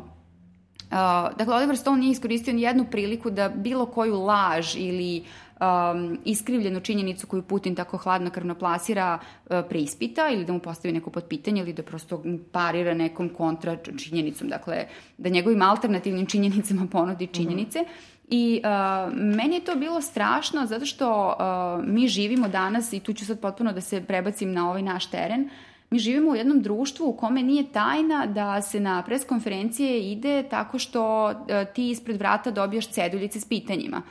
dakle, 1.38 1.56
Oliver 1.56 1.78
Stone 1.78 1.98
nije 1.98 2.12
iskoristio 2.12 2.54
ni 2.54 2.62
jednu 2.62 2.86
priliku 2.92 3.30
da 3.30 3.50
bilo 3.50 3.86
koju 3.86 4.22
laž 4.22 4.76
ili 4.76 5.24
um, 5.64 6.18
iskrivljenu 6.26 6.80
činjenicu 6.80 7.28
koju 7.28 7.42
Putin 7.42 7.76
tako 7.76 7.98
hladnokrvno 7.98 8.56
plasira 8.56 9.20
uh, 9.20 9.60
preispita 9.70 10.30
ili 10.30 10.46
da 10.46 10.54
mu 10.54 10.60
postavi 10.60 10.94
neko 10.94 11.10
potpitanje 11.10 11.62
ili 11.62 11.74
da 11.74 11.84
prosto 11.84 12.24
parira 12.52 12.94
nekom 12.94 13.30
kontra 13.30 13.78
činjenicom. 13.98 14.48
Dakle, 14.48 14.86
da 15.18 15.30
njegovim 15.30 15.62
alternativnim 15.62 16.26
činjenicama 16.34 16.88
ponudi 16.92 17.28
činjenice. 17.28 17.80
Mm 17.80 17.84
-hmm. 17.84 18.14
I 18.30 18.62
uh, 18.64 19.14
meni 19.14 19.56
je 19.56 19.64
to 19.64 19.76
bilo 19.76 20.02
strašno 20.02 20.66
zato 20.66 20.86
što 20.86 21.28
uh, 21.28 21.86
mi 21.88 22.08
živimo 22.08 22.48
danas 22.48 22.94
i 22.94 23.00
tu 23.00 23.14
ću 23.14 23.26
sad 23.26 23.40
potpuno 23.40 23.74
da 23.74 23.82
se 23.82 24.02
prebacim 24.02 24.54
na 24.54 24.70
ovaj 24.70 24.82
naš 24.82 25.06
teren. 25.06 25.50
mi 25.90 26.00
živimo 26.00 26.32
u 26.32 26.36
jednom 26.36 26.62
društvu 26.62 27.10
u 27.10 27.18
kome 27.18 27.44
nije 27.44 27.72
tajna 27.72 28.26
da 28.26 28.62
se 28.62 28.80
na 28.80 29.04
pres 29.06 29.26
konferencije 29.26 30.12
ide 30.12 30.44
tako 30.44 30.80
što 30.80 31.32
e, 31.32 31.66
ti 31.76 31.90
ispred 31.90 32.18
vrata 32.18 32.52
dobijaš 32.52 32.88
ceduljice 32.88 33.40
s 33.40 33.46
pitanjima. 33.46 34.02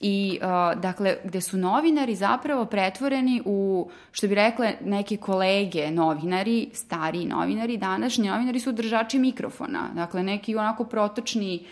I, 0.00 0.38
uh, 0.42 0.80
dakle, 0.80 1.16
gde 1.24 1.40
su 1.40 1.58
novinari 1.58 2.14
zapravo 2.14 2.64
pretvoreni 2.64 3.42
u, 3.44 3.90
što 4.12 4.28
bi 4.28 4.34
rekle 4.34 4.74
neke 4.84 5.16
kolege 5.16 5.90
novinari, 5.90 6.70
stariji 6.72 7.26
novinari, 7.26 7.76
današnji 7.76 8.28
novinari 8.28 8.60
su 8.60 8.72
držači 8.72 9.18
mikrofona. 9.18 9.90
Dakle, 9.94 10.22
neki 10.22 10.56
onako 10.56 10.84
protočni 10.84 11.66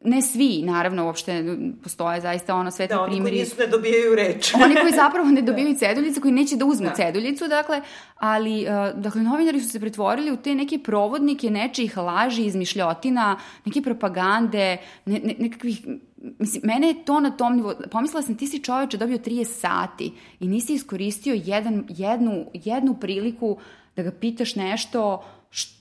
ne 0.00 0.22
svi, 0.22 0.62
naravno, 0.62 1.04
uopšte 1.04 1.56
postoje 1.82 2.20
zaista 2.20 2.54
ono 2.54 2.70
svetli 2.70 2.96
da, 2.96 3.04
primjeri. 3.04 3.22
Da, 3.22 3.24
oni 3.24 3.30
koji 3.30 3.40
nisu 3.40 3.56
ne 3.58 3.66
dobijaju 3.66 4.14
reč. 4.14 4.54
oni 4.64 4.74
koji 4.74 4.92
zapravo 4.92 5.28
ne 5.28 5.42
dobijaju 5.42 5.76
ceduljice, 5.76 6.20
koji 6.20 6.32
neće 6.32 6.56
da 6.56 6.64
uzmu 6.64 6.86
da. 6.86 6.94
ceduljicu, 6.94 7.48
dakle, 7.48 7.80
ali, 8.16 8.66
uh, 8.66 9.00
dakle, 9.00 9.22
novinari 9.22 9.60
su 9.60 9.68
se 9.68 9.80
pretvorili 9.80 10.32
u 10.32 10.36
te 10.36 10.54
neke 10.54 10.78
provodnike 10.78 11.50
nečijih 11.50 11.96
laži, 11.96 12.44
izmišljotina, 12.44 13.38
neke 13.64 13.82
propagande, 13.82 14.76
ne, 15.04 15.20
ne, 15.24 15.34
nekakvih 15.38 15.80
mislim, 16.38 16.62
mene 16.64 16.88
je 16.88 17.04
to 17.04 17.20
na 17.20 17.30
tom 17.30 17.56
nivou, 17.56 17.72
pomislila 17.90 18.22
sam 18.22 18.36
ti 18.36 18.46
si 18.46 18.62
čoveče 18.62 18.96
dobio 18.96 19.18
30 19.18 19.44
sati 19.44 20.12
i 20.40 20.48
nisi 20.48 20.74
iskoristio 20.74 21.40
jedan, 21.44 21.84
jednu, 21.88 22.46
jednu 22.52 22.94
priliku 22.94 23.58
da 23.96 24.02
ga 24.02 24.10
pitaš 24.10 24.54
nešto 24.54 25.24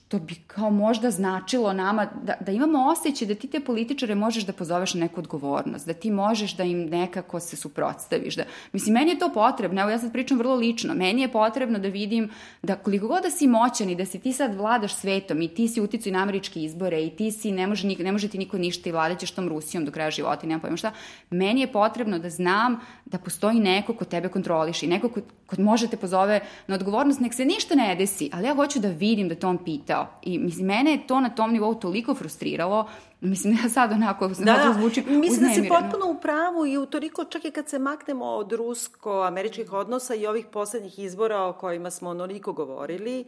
to 0.08 0.20
bi 0.20 0.36
kao 0.48 0.70
možda 0.70 1.12
značilo 1.12 1.74
nama 1.74 2.08
da, 2.24 2.34
da 2.40 2.52
imamo 2.52 2.88
osjećaj 2.92 3.28
da 3.28 3.36
ti 3.36 3.48
te 3.48 3.60
političare 3.60 4.16
možeš 4.16 4.46
da 4.46 4.54
pozoveš 4.54 4.94
na 4.94 5.00
neku 5.00 5.20
odgovornost, 5.20 5.88
da 5.88 5.94
ti 5.94 6.12
možeš 6.12 6.56
da 6.56 6.64
im 6.64 6.86
nekako 6.86 7.40
se 7.40 7.56
suprotstaviš. 7.56 8.36
Da, 8.36 8.44
mislim, 8.74 8.94
meni 8.94 9.12
je 9.12 9.20
to 9.20 9.30
potrebno, 9.34 9.82
evo 9.82 9.90
ja 9.90 10.00
sad 10.00 10.12
pričam 10.12 10.38
vrlo 10.38 10.56
lično, 10.56 10.94
meni 10.94 11.22
je 11.22 11.32
potrebno 11.32 11.80
da 11.80 11.88
vidim 11.88 12.30
da 12.62 12.76
koliko 12.76 13.08
god 13.08 13.24
da 13.24 13.30
si 13.30 13.48
moćan 13.48 13.90
i 13.90 13.96
da 13.96 14.06
si 14.06 14.20
ti 14.20 14.34
sad 14.34 14.56
vladaš 14.56 14.96
svetom 14.96 15.42
i 15.42 15.48
ti 15.48 15.68
si 15.68 15.82
uticao 15.82 16.14
na 16.14 16.20
američke 16.20 16.64
izbore 16.64 17.04
i 17.04 17.10
ti 17.10 17.32
si, 17.32 17.52
ne 17.52 17.68
može, 17.68 17.88
ne 17.88 18.12
može 18.12 18.28
ti 18.28 18.38
niko 18.38 18.58
ništa 18.58 18.90
i 18.90 18.92
vladaćeš 18.92 19.32
tom 19.32 19.50
Rusijom 19.50 19.86
do 19.86 19.92
kraja 19.92 20.12
života 20.12 20.42
i 20.44 20.50
nema 20.50 20.62
pojma 20.62 20.78
šta, 20.78 20.92
meni 21.30 21.62
je 21.62 21.72
potrebno 21.72 22.20
da 22.20 22.30
znam 22.30 22.80
da 23.12 23.18
postoji 23.18 23.60
neko 23.60 23.94
ko 23.94 24.06
tebe 24.06 24.30
kontroliše 24.30 24.86
i 24.86 24.90
neko 24.90 25.10
ko, 25.10 25.22
ko 25.48 25.62
može 25.62 25.88
te 25.88 25.98
pozove 25.98 26.42
na 26.68 26.76
odgovornost, 26.76 27.20
nek 27.20 27.34
se 27.34 27.46
ništa 27.46 27.76
ne 27.76 27.96
desi, 27.96 28.30
ali 28.34 28.48
ja 28.48 28.56
hoću 28.56 28.80
da 28.80 28.88
vidim 28.88 29.30
da 29.30 29.36
to 29.36 29.50
on 29.50 29.58
pitao. 29.66 30.08
I 30.22 30.40
mislim, 30.40 30.68
mene 30.68 30.92
je 30.92 31.08
to 31.08 31.20
na 31.20 31.30
tom 31.30 31.54
nivou 31.54 31.76
toliko 31.76 32.16
frustriralo, 32.16 32.88
Mislim, 33.22 33.58
ja 33.64 33.70
sad 33.70 33.92
onako 33.92 34.28
da, 34.28 34.34
da, 34.44 34.74
zvuči 34.80 35.04
Mislim 35.08 35.50
da 35.50 35.54
si 35.54 35.70
potpuno 35.70 36.12
u 36.12 36.22
pravu 36.22 36.66
i 36.66 36.78
u 36.78 36.86
toliko 36.86 37.26
čak 37.26 37.46
i 37.46 37.52
kad 37.52 37.70
se 37.70 37.80
maknemo 37.80 38.26
od 38.26 38.52
rusko-američkih 38.52 39.74
odnosa 39.74 40.16
i 40.16 40.28
ovih 40.28 40.46
poslednjih 40.46 41.00
izbora 41.00 41.42
o 41.44 41.54
kojima 41.54 41.92
smo 41.92 42.10
onoliko 42.10 42.54
govorili, 42.54 43.26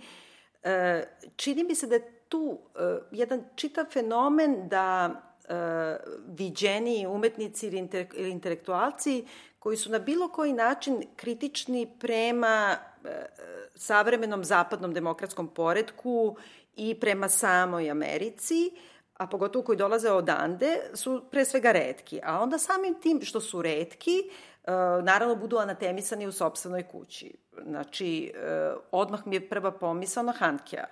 e, 0.64 1.04
čini 1.36 1.64
mi 1.64 1.76
se 1.76 1.88
da 1.88 1.96
je 1.96 2.12
tu 2.28 2.60
e, 2.76 2.80
jedan 3.12 3.44
čitav 3.56 3.86
fenomen 3.86 4.68
da 4.68 5.10
e, 5.50 5.54
viđeni 6.28 7.08
umetnici 7.08 7.68
ili 7.68 8.32
intelektualci 8.32 9.26
koji 9.60 9.78
su 9.78 9.92
na 9.92 10.00
bilo 10.00 10.28
koji 10.28 10.54
način 10.54 11.04
kritični 11.16 11.92
prema 12.00 12.78
e, 13.06 13.26
savremenom 13.76 14.44
zapadnom 14.44 14.94
demokratskom 14.94 15.48
poredku 15.48 16.38
i 16.76 17.00
prema 17.00 17.30
samoj 17.30 17.90
Americi, 17.92 18.72
a 19.14 19.28
pogotovo 19.28 19.66
koji 19.66 19.78
dolaze 19.78 20.12
odande, 20.12 20.80
su 20.94 21.24
pre 21.32 21.46
svega 21.46 21.72
redki. 21.72 22.20
A 22.24 22.40
onda 22.40 22.58
samim 22.58 22.94
tim 23.02 23.22
što 23.22 23.42
su 23.42 23.62
redki, 23.62 24.20
e, 24.20 24.72
naravno 25.04 25.36
budu 25.36 25.58
anatemisani 25.58 26.28
u 26.28 26.32
sobstvenoj 26.32 26.84
kući. 26.84 27.34
Znači, 27.64 28.34
e, 28.36 28.74
odmah 28.92 29.28
mi 29.28 29.36
je 29.36 29.50
prva 29.50 29.72
pomisao 29.72 30.24
na 30.24 30.32
Hankija. 30.32 30.86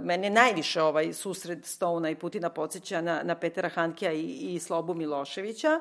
Mene 0.00 0.30
najviše 0.30 0.82
ovaj 0.82 1.12
susred 1.12 1.66
Stouna 1.66 2.10
i 2.10 2.14
Putina 2.14 2.50
podsjeća 2.50 3.00
na, 3.00 3.22
na 3.22 3.34
Petera 3.34 3.68
Hankija 3.68 4.12
i, 4.12 4.54
i 4.54 4.58
Slobu 4.58 4.94
Miloševića, 4.94 5.80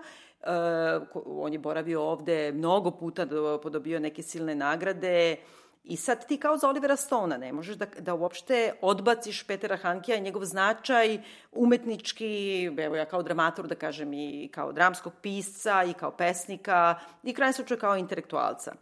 on 1.25 1.53
je 1.53 1.59
boravio 1.59 2.03
ovde 2.03 2.51
mnogo 2.51 2.91
puta, 2.91 3.27
podobio 3.63 3.99
neke 3.99 4.23
silne 4.23 4.55
nagrade, 4.55 5.37
I 5.85 5.97
sad 5.97 6.27
ti 6.27 6.37
kao 6.37 6.57
za 6.57 6.69
Olivera 6.69 6.95
Stona 6.95 7.37
ne 7.37 7.53
možeš 7.53 7.75
da, 7.75 7.85
da 7.99 8.13
uopšte 8.13 8.73
odbaciš 8.81 9.43
Petera 9.47 9.77
Hankija 9.77 10.17
i 10.17 10.21
njegov 10.21 10.45
značaj 10.45 11.19
umetnički, 11.51 12.65
evo 12.77 12.95
ja 12.95 13.05
kao 13.05 13.23
dramator 13.23 13.67
da 13.67 13.75
kažem 13.75 14.13
i 14.13 14.49
kao 14.53 14.71
dramskog 14.71 15.13
pisca 15.21 15.83
i 15.83 15.93
kao 15.93 16.11
pesnika 16.11 16.95
i 17.23 17.33
krajem 17.33 17.53
slučaju 17.53 17.79
kao 17.79 17.97
intelektualca. 17.97 18.73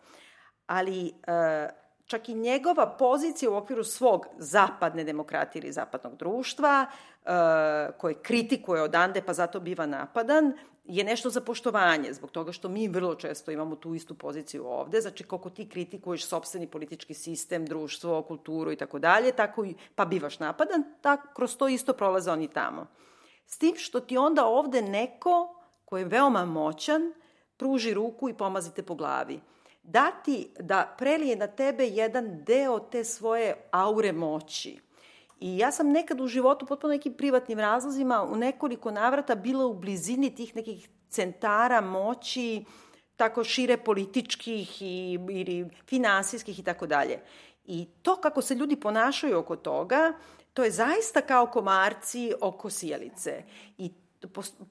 Ali 0.68 1.06
uh, 1.06 1.70
čak 2.06 2.30
i 2.30 2.34
njegova 2.34 2.88
pozicija 2.98 3.52
u 3.52 3.56
okviru 3.56 3.84
svog 3.84 4.26
zapadne 4.38 5.04
demokratije 5.04 5.60
ili 5.60 5.72
zapadnog 5.72 6.18
društva, 6.18 6.86
uh, 6.86 7.32
koje 7.98 8.14
kritikuje 8.14 8.82
odande 8.82 9.22
pa 9.22 9.34
zato 9.34 9.60
biva 9.60 9.86
napadan, 9.86 10.54
je 10.84 11.04
nešto 11.04 11.30
za 11.30 11.42
poštovanje, 11.42 12.14
zbog 12.14 12.32
toga 12.32 12.52
što 12.52 12.70
mi 12.70 12.88
vrlo 12.88 13.16
često 13.16 13.52
imamo 13.52 13.76
tu 13.76 13.96
istu 13.96 14.16
poziciju 14.16 14.66
ovde, 14.68 15.02
znači 15.02 15.24
koliko 15.24 15.50
ti 15.50 15.70
kritikuješ 15.70 16.26
sobstveni 16.26 16.68
politički 16.68 17.14
sistem, 17.14 17.66
društvo, 17.66 18.22
kulturu 18.22 18.72
i 18.72 18.76
tako 18.76 19.00
dalje, 19.00 19.32
tako 19.32 19.66
i, 19.66 19.76
pa 19.96 20.06
bivaš 20.06 20.40
napadan, 20.40 20.84
tako 21.02 21.28
kroz 21.36 21.58
to 21.58 21.68
isto 21.68 21.94
prolaze 21.94 22.32
oni 22.32 22.48
tamo. 22.48 22.88
S 23.46 23.58
tim 23.58 23.76
što 23.78 24.00
ti 24.00 24.18
onda 24.18 24.46
ovde 24.46 24.82
neko 24.82 25.56
ko 25.86 25.98
je 25.98 26.06
veoma 26.06 26.46
moćan, 26.46 27.14
pruži 27.58 27.94
ruku 27.94 28.30
i 28.30 28.38
pomazite 28.38 28.84
po 28.84 28.96
glavi. 28.96 29.40
Dati 29.84 30.50
da 30.60 30.96
prelije 30.98 31.36
na 31.36 31.48
tebe 31.48 31.86
jedan 31.86 32.44
deo 32.44 32.80
te 32.80 33.04
svoje 33.04 33.68
aure 33.72 34.12
moći– 34.12 34.80
I 35.44 35.58
ja 35.58 35.72
sam 35.72 35.92
nekad 35.92 36.22
u 36.22 36.28
životu, 36.28 36.66
potpuno 36.66 36.94
nekim 36.94 37.14
privatnim 37.14 37.60
razlozima, 37.60 38.24
u 38.24 38.36
nekoliko 38.36 38.92
navrata 38.92 39.36
bila 39.36 39.66
u 39.66 39.74
blizini 39.74 40.36
tih 40.36 40.56
nekih 40.56 40.90
centara 41.10 41.82
moći, 41.82 42.66
tako 43.16 43.44
šire 43.44 43.78
političkih 43.78 44.82
i, 44.82 45.20
ili 45.32 45.70
finansijskih 45.88 46.60
i 46.60 46.64
tako 46.64 46.88
dalje. 46.88 47.20
I 47.66 47.88
to 48.02 48.16
kako 48.16 48.42
se 48.42 48.56
ljudi 48.56 48.76
ponašaju 48.76 49.38
oko 49.38 49.56
toga, 49.56 50.14
to 50.54 50.64
je 50.64 50.72
zaista 50.72 51.22
kao 51.22 51.48
komarci 51.48 52.34
oko 52.42 52.70
sijalice. 52.70 53.44
I 53.78 53.92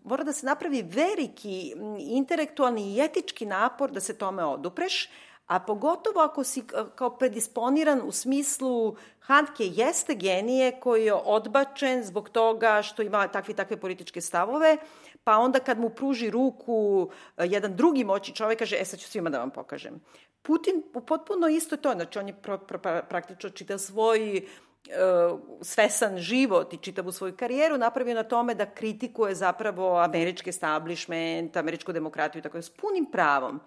mora 0.05 0.25
da 0.25 0.33
se 0.33 0.47
napravi 0.47 0.83
veliki 0.83 1.75
intelektualni 1.99 2.95
i 2.95 3.01
etički 3.01 3.47
napor 3.47 3.91
da 3.91 4.01
se 4.01 4.19
tome 4.19 4.45
odupreš, 4.45 5.11
a 5.47 5.61
pogotovo 5.61 6.21
ako 6.21 6.45
si 6.45 6.65
kao 6.95 7.17
predisponiran 7.17 8.01
u 8.05 8.13
smislu 8.13 8.97
Handke 9.19 9.65
jeste 9.67 10.15
genije 10.15 10.81
koji 10.81 11.05
je 11.05 11.15
odbačen 11.15 12.05
zbog 12.05 12.29
toga 12.29 12.83
što 12.83 13.03
ima 13.03 13.29
takve 13.29 13.55
takve 13.55 13.77
političke 13.77 14.21
stavove, 14.21 14.77
pa 15.25 15.39
onda 15.39 15.59
kad 15.59 15.79
mu 15.79 15.91
pruži 15.91 16.31
ruku 16.31 17.11
e, 17.37 17.47
jedan 17.47 17.77
drugi 17.77 18.05
moći 18.05 18.35
čovek 18.35 18.59
kaže, 18.59 18.77
e 18.81 18.85
sad 18.85 19.01
ću 19.01 19.09
svima 19.09 19.31
da 19.31 19.39
vam 19.39 19.51
pokažem. 19.51 20.01
Putin 20.43 20.83
potpuno 21.07 21.49
isto 21.49 21.77
to, 21.77 21.93
znači 21.93 22.19
on 22.19 22.29
je 22.29 22.35
pro, 22.43 22.59
pro, 22.59 22.79
praktično 23.09 23.51
čitav 23.51 23.79
svoj 23.79 24.47
uh, 24.87 25.41
svesan 25.61 26.19
život 26.19 26.73
i 26.73 26.79
čitavu 26.79 27.13
svoju 27.13 27.37
karijeru 27.37 27.79
napravio 27.79 28.15
na 28.15 28.23
tome 28.23 28.55
da 28.55 28.67
kritikuje 28.67 29.35
zapravo 29.35 29.99
američki 29.99 30.51
establishment, 30.51 31.57
američku 31.57 31.93
demokratiju 31.93 32.43
tako 32.43 32.57
je, 32.57 32.63
s 32.63 32.71
punim 32.71 33.07
pravom 33.13 33.61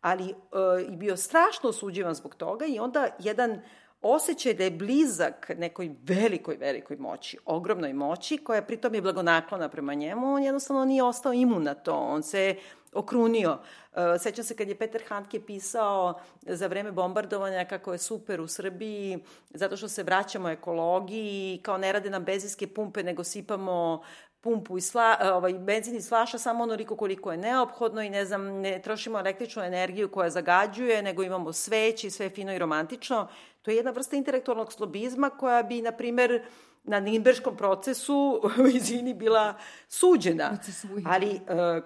ali 0.00 0.24
uh, 0.24 0.92
i 0.92 0.96
bio 0.96 1.16
strašno 1.16 1.68
osuđivan 1.68 2.14
zbog 2.14 2.34
toga 2.34 2.66
i 2.66 2.78
onda 2.78 3.08
jedan 3.18 3.60
osjećaj 4.02 4.54
da 4.54 4.64
je 4.64 4.70
blizak 4.70 5.50
nekoj 5.56 5.90
velikoj, 6.02 6.56
velikoj 6.56 6.96
moći, 6.96 7.38
ogromnoj 7.44 7.92
moći, 7.92 8.38
koja 8.38 8.62
pritom 8.62 8.94
je 8.94 9.02
blagonaklona 9.02 9.68
prema 9.68 9.94
njemu, 9.94 10.34
on 10.34 10.42
jednostavno 10.42 10.84
nije 10.84 11.02
ostao 11.02 11.32
imun 11.32 11.62
na 11.62 11.74
to, 11.74 11.94
on 11.94 12.22
se 12.22 12.56
okrunio. 12.92 13.58
E, 13.94 14.18
sećam 14.18 14.44
se 14.44 14.56
kad 14.56 14.68
je 14.68 14.78
Peter 14.78 15.02
Handke 15.08 15.40
pisao 15.40 16.20
za 16.42 16.66
vreme 16.66 16.92
bombardovanja 16.92 17.64
kako 17.64 17.92
je 17.92 17.98
super 17.98 18.40
u 18.40 18.48
Srbiji, 18.48 19.18
zato 19.50 19.76
što 19.76 19.88
se 19.88 20.02
vraćamo 20.02 20.48
ekologiji, 20.48 21.60
kao 21.62 21.78
ne 21.78 21.92
rade 21.92 22.10
nam 22.10 22.24
bezijske 22.24 22.66
pumpe, 22.66 23.02
nego 23.02 23.24
sipamo 23.24 24.02
pumpu 24.40 24.78
i 24.78 24.80
sla, 24.80 25.16
e, 25.20 25.32
ovaj, 25.32 25.52
benzin 25.52 25.96
iz 25.96 26.08
flaša 26.08 26.38
samo 26.38 26.62
onoliko 26.62 26.96
koliko 26.96 27.32
je 27.32 27.38
neophodno 27.38 28.02
i 28.02 28.10
ne 28.10 28.24
znam, 28.24 28.42
ne 28.42 28.82
trošimo 28.82 29.18
električnu 29.18 29.62
energiju 29.62 30.08
koja 30.08 30.30
zagađuje, 30.30 31.02
nego 31.02 31.22
imamo 31.22 31.52
sveći, 31.52 32.10
sve 32.10 32.30
fino 32.30 32.52
i 32.52 32.58
romantično. 32.58 33.28
To 33.62 33.70
je 33.70 33.76
jedna 33.76 33.90
vrsta 33.90 34.16
intelektualnog 34.16 34.72
slobizma 34.72 35.30
koja 35.30 35.62
bi, 35.62 35.82
na 35.82 35.92
primer, 35.92 36.42
na 36.84 37.00
Nimberškom 37.00 37.56
procesu, 37.56 38.42
izvini, 38.74 39.14
bila 39.14 39.54
suđena. 39.88 40.58
Ali 41.06 41.30
e, 41.34 41.40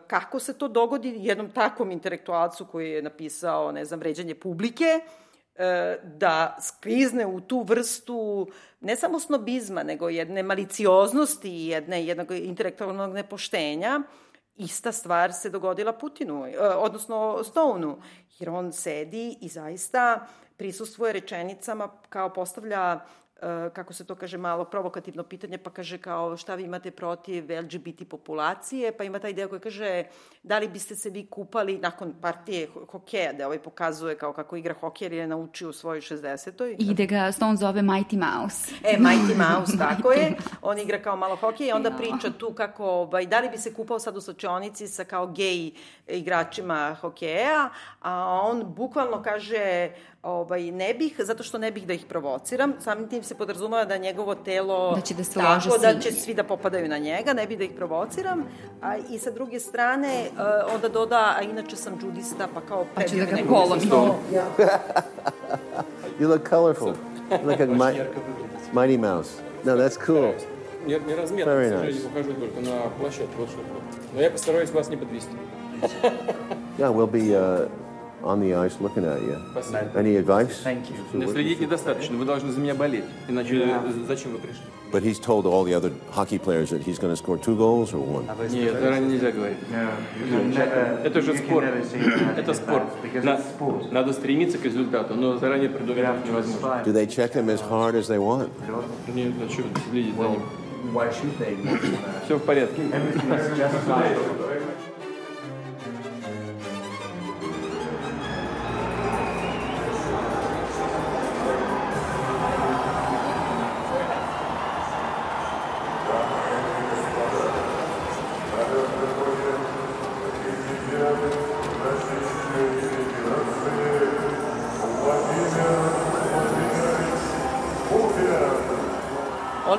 kako 0.06 0.38
se 0.38 0.58
to 0.58 0.68
dogodi 0.68 1.14
jednom 1.16 1.50
takvom 1.50 1.90
intelektualcu 1.90 2.66
koji 2.66 2.90
je 2.90 3.02
napisao, 3.02 3.72
ne 3.72 3.84
znam, 3.84 4.00
vređanje 4.00 4.34
publike, 4.34 5.00
da 6.02 6.56
sklizne 6.60 7.26
u 7.26 7.40
tu 7.40 7.62
vrstu 7.62 8.48
ne 8.80 8.96
samo 8.96 9.20
snobizma, 9.20 9.82
nego 9.82 10.08
jedne 10.08 10.42
malicioznosti 10.42 11.48
i 11.48 11.66
jedne, 11.66 12.04
jednog 12.04 12.30
intelektualnog 12.30 13.12
nepoštenja, 13.14 14.00
ista 14.56 14.92
stvar 14.92 15.32
se 15.32 15.50
dogodila 15.50 15.92
Putinu, 15.92 16.46
e, 16.46 16.58
odnosno 16.60 17.44
Stonu, 17.44 17.98
jer 18.38 18.50
on 18.50 18.72
sedi 18.72 19.38
i 19.40 19.48
zaista 19.48 20.26
prisustvuje 20.56 21.12
rečenicama 21.12 21.88
kao 22.08 22.32
postavlja 22.32 23.00
kako 23.72 23.92
se 23.92 24.04
to 24.04 24.14
kaže, 24.14 24.38
malo 24.38 24.64
provokativno 24.64 25.22
pitanje, 25.22 25.58
pa 25.58 25.70
kaže 25.70 25.98
kao 25.98 26.36
šta 26.36 26.54
vi 26.54 26.62
imate 26.62 26.90
protiv 26.90 27.44
LGBT 27.62 28.08
populacije, 28.08 28.92
pa 28.92 29.04
ima 29.04 29.18
taj 29.18 29.32
deo 29.32 29.48
koji 29.48 29.60
kaže 29.60 30.04
da 30.42 30.58
li 30.58 30.68
biste 30.68 30.96
se 30.96 31.10
vi 31.10 31.26
kupali 31.26 31.78
nakon 31.78 32.14
partije 32.20 32.68
hokeja, 32.90 33.32
da 33.32 33.46
ovaj 33.46 33.58
pokazuje 33.58 34.18
kao 34.18 34.32
kako 34.32 34.56
igra 34.56 34.74
hokej 34.80 35.06
jer 35.06 35.12
je 35.12 35.26
naučio 35.26 35.68
u 35.68 35.72
svojoj 35.72 36.00
60. 36.00 36.76
I 36.78 36.94
da 36.94 37.04
ga 37.04 37.32
Stone 37.32 37.56
zove 37.56 37.82
Mighty 37.82 38.16
Mouse. 38.16 38.74
E, 38.84 38.96
Mighty 38.98 39.36
Mouse, 39.36 39.78
tako 39.88 40.12
je. 40.12 40.32
On 40.62 40.78
igra 40.78 41.02
kao 41.02 41.16
malo 41.16 41.36
hokej 41.36 41.66
i 41.66 41.72
onda 41.72 41.88
ja. 41.88 41.96
priča 41.96 42.30
tu 42.38 42.54
kako, 42.54 42.84
ovaj, 42.84 43.26
da 43.26 43.40
li 43.40 43.48
bi 43.48 43.58
se 43.58 43.74
kupao 43.74 43.98
sad 43.98 44.16
u 44.16 44.20
sočionici 44.20 44.88
sa 44.88 45.04
kao 45.04 45.26
gej 45.26 45.70
igračima 46.08 46.96
hokeja, 47.00 47.70
a 48.00 48.40
on 48.44 48.74
bukvalno 48.74 49.22
kaže 49.22 49.90
ovaj, 50.22 50.70
ne 50.70 50.94
bih, 50.94 51.14
zato 51.18 51.42
što 51.42 51.58
ne 51.58 51.70
bih 51.70 51.86
da 51.86 51.92
ih 51.92 52.04
provociram, 52.08 52.72
samim 52.80 53.08
tim 53.08 53.22
se 53.22 53.34
podrazumava 53.34 53.84
da 53.84 53.96
njegovo 53.96 54.34
telo 54.34 54.94
da 54.94 55.00
će 55.00 55.14
da 55.14 55.24
se 55.24 55.34
tako 55.34 55.78
da 55.78 56.00
će 56.00 56.12
svi 56.12 56.34
da 56.34 56.44
popadaju 56.44 56.88
na 56.88 56.98
njega, 56.98 57.32
ne 57.32 57.46
bih 57.46 57.58
da 57.58 57.64
ih 57.64 57.70
provociram, 57.76 58.44
a 58.82 58.96
i 58.96 59.18
sa 59.18 59.30
druge 59.30 59.60
strane 59.60 60.24
uh, 60.32 60.74
onda 60.74 60.88
doda, 60.88 61.34
a 61.38 61.42
inače 61.42 61.76
sam 61.76 61.98
džudista, 62.00 62.48
pa 62.54 62.60
kao 62.60 62.86
pa 62.94 63.02
ću 63.02 63.16
da 63.16 63.24
ga 63.24 63.36
polomim. 63.48 63.90
you 66.20 66.28
look 66.28 66.48
colorful. 66.48 66.92
You 67.30 67.46
look 67.46 67.58
like 67.58 67.72
my, 67.72 67.92
Mighty 68.72 68.98
Mouse. 69.00 69.30
No, 69.64 69.76
that's 69.76 70.06
cool. 70.06 70.32
Не, 70.86 70.98
не 70.98 71.14
размер, 71.14 71.46
Very 71.46 71.70
nice. 71.70 71.94
не 71.94 72.08
покажу 72.08 72.32
только 72.32 72.60
на 72.60 72.90
площадке, 73.00 73.36
вот 73.38 73.48
что 73.48 73.58
Но 74.14 74.20
я 74.20 74.30
постараюсь 74.30 74.70
вас 74.70 74.88
не 74.88 74.96
подвести. 74.96 75.36
yeah, 76.78 76.90
we'll 76.90 77.06
be 77.06 77.34
uh, 77.34 77.68
on 78.23 78.39
the 78.39 78.53
ice 78.55 78.79
looking 78.81 79.05
at 79.05 79.21
you. 79.21 79.37
Спасибо. 79.51 79.91
Any 79.95 80.17
advice? 80.17 80.63
Thank 80.63 80.89
you. 80.89 81.31
Следить 81.31 81.59
недостаточно, 81.61 82.17
вы 82.17 82.25
должны 82.25 82.51
за 82.51 82.59
меня 82.59 82.75
болеть, 82.75 83.05
иначе 83.27 83.55
yeah. 83.55 84.05
зачем 84.07 84.31
вы 84.33 84.39
пришли? 84.39 84.63
But 84.91 85.03
he's 85.03 85.19
told 85.19 85.45
all 85.45 85.65
the 85.65 85.73
other 85.73 85.91
hockey 86.11 86.39
players 86.39 86.69
that 86.69 86.81
he's 86.81 86.97
going 86.97 87.11
to 87.11 87.17
score 87.17 87.37
two 87.37 87.57
goals 87.57 87.93
or 87.93 87.99
one. 87.99 88.25
Нет, 88.49 88.79
заранее 88.79 89.09
нельзя 89.11 89.31
говорить. 89.31 89.57
Это 91.03 91.21
же 91.21 91.35
спорт. 91.37 91.65
Это 92.37 92.53
спорт. 92.53 93.91
Надо 93.91 94.13
стремиться 94.13 94.57
к 94.57 94.63
результату, 94.63 95.15
но 95.15 95.37
заранее 95.37 95.69
предугадать 95.69 96.25
невозможно. 96.25 96.83
Do 96.85 96.93
they 96.93 97.05
check 97.05 97.33
him 97.33 97.49
as 97.49 97.61
hard 97.61 97.95
as 97.95 98.07
they 98.07 98.17
want? 98.17 98.49
Нет, 99.13 99.33
а 99.45 99.49
что 99.49 99.63
следить 99.91 100.15
за 100.15 100.29
ним? 100.29 100.41
Все 102.25 102.37
в 102.37 102.43
порядке. 102.43 102.81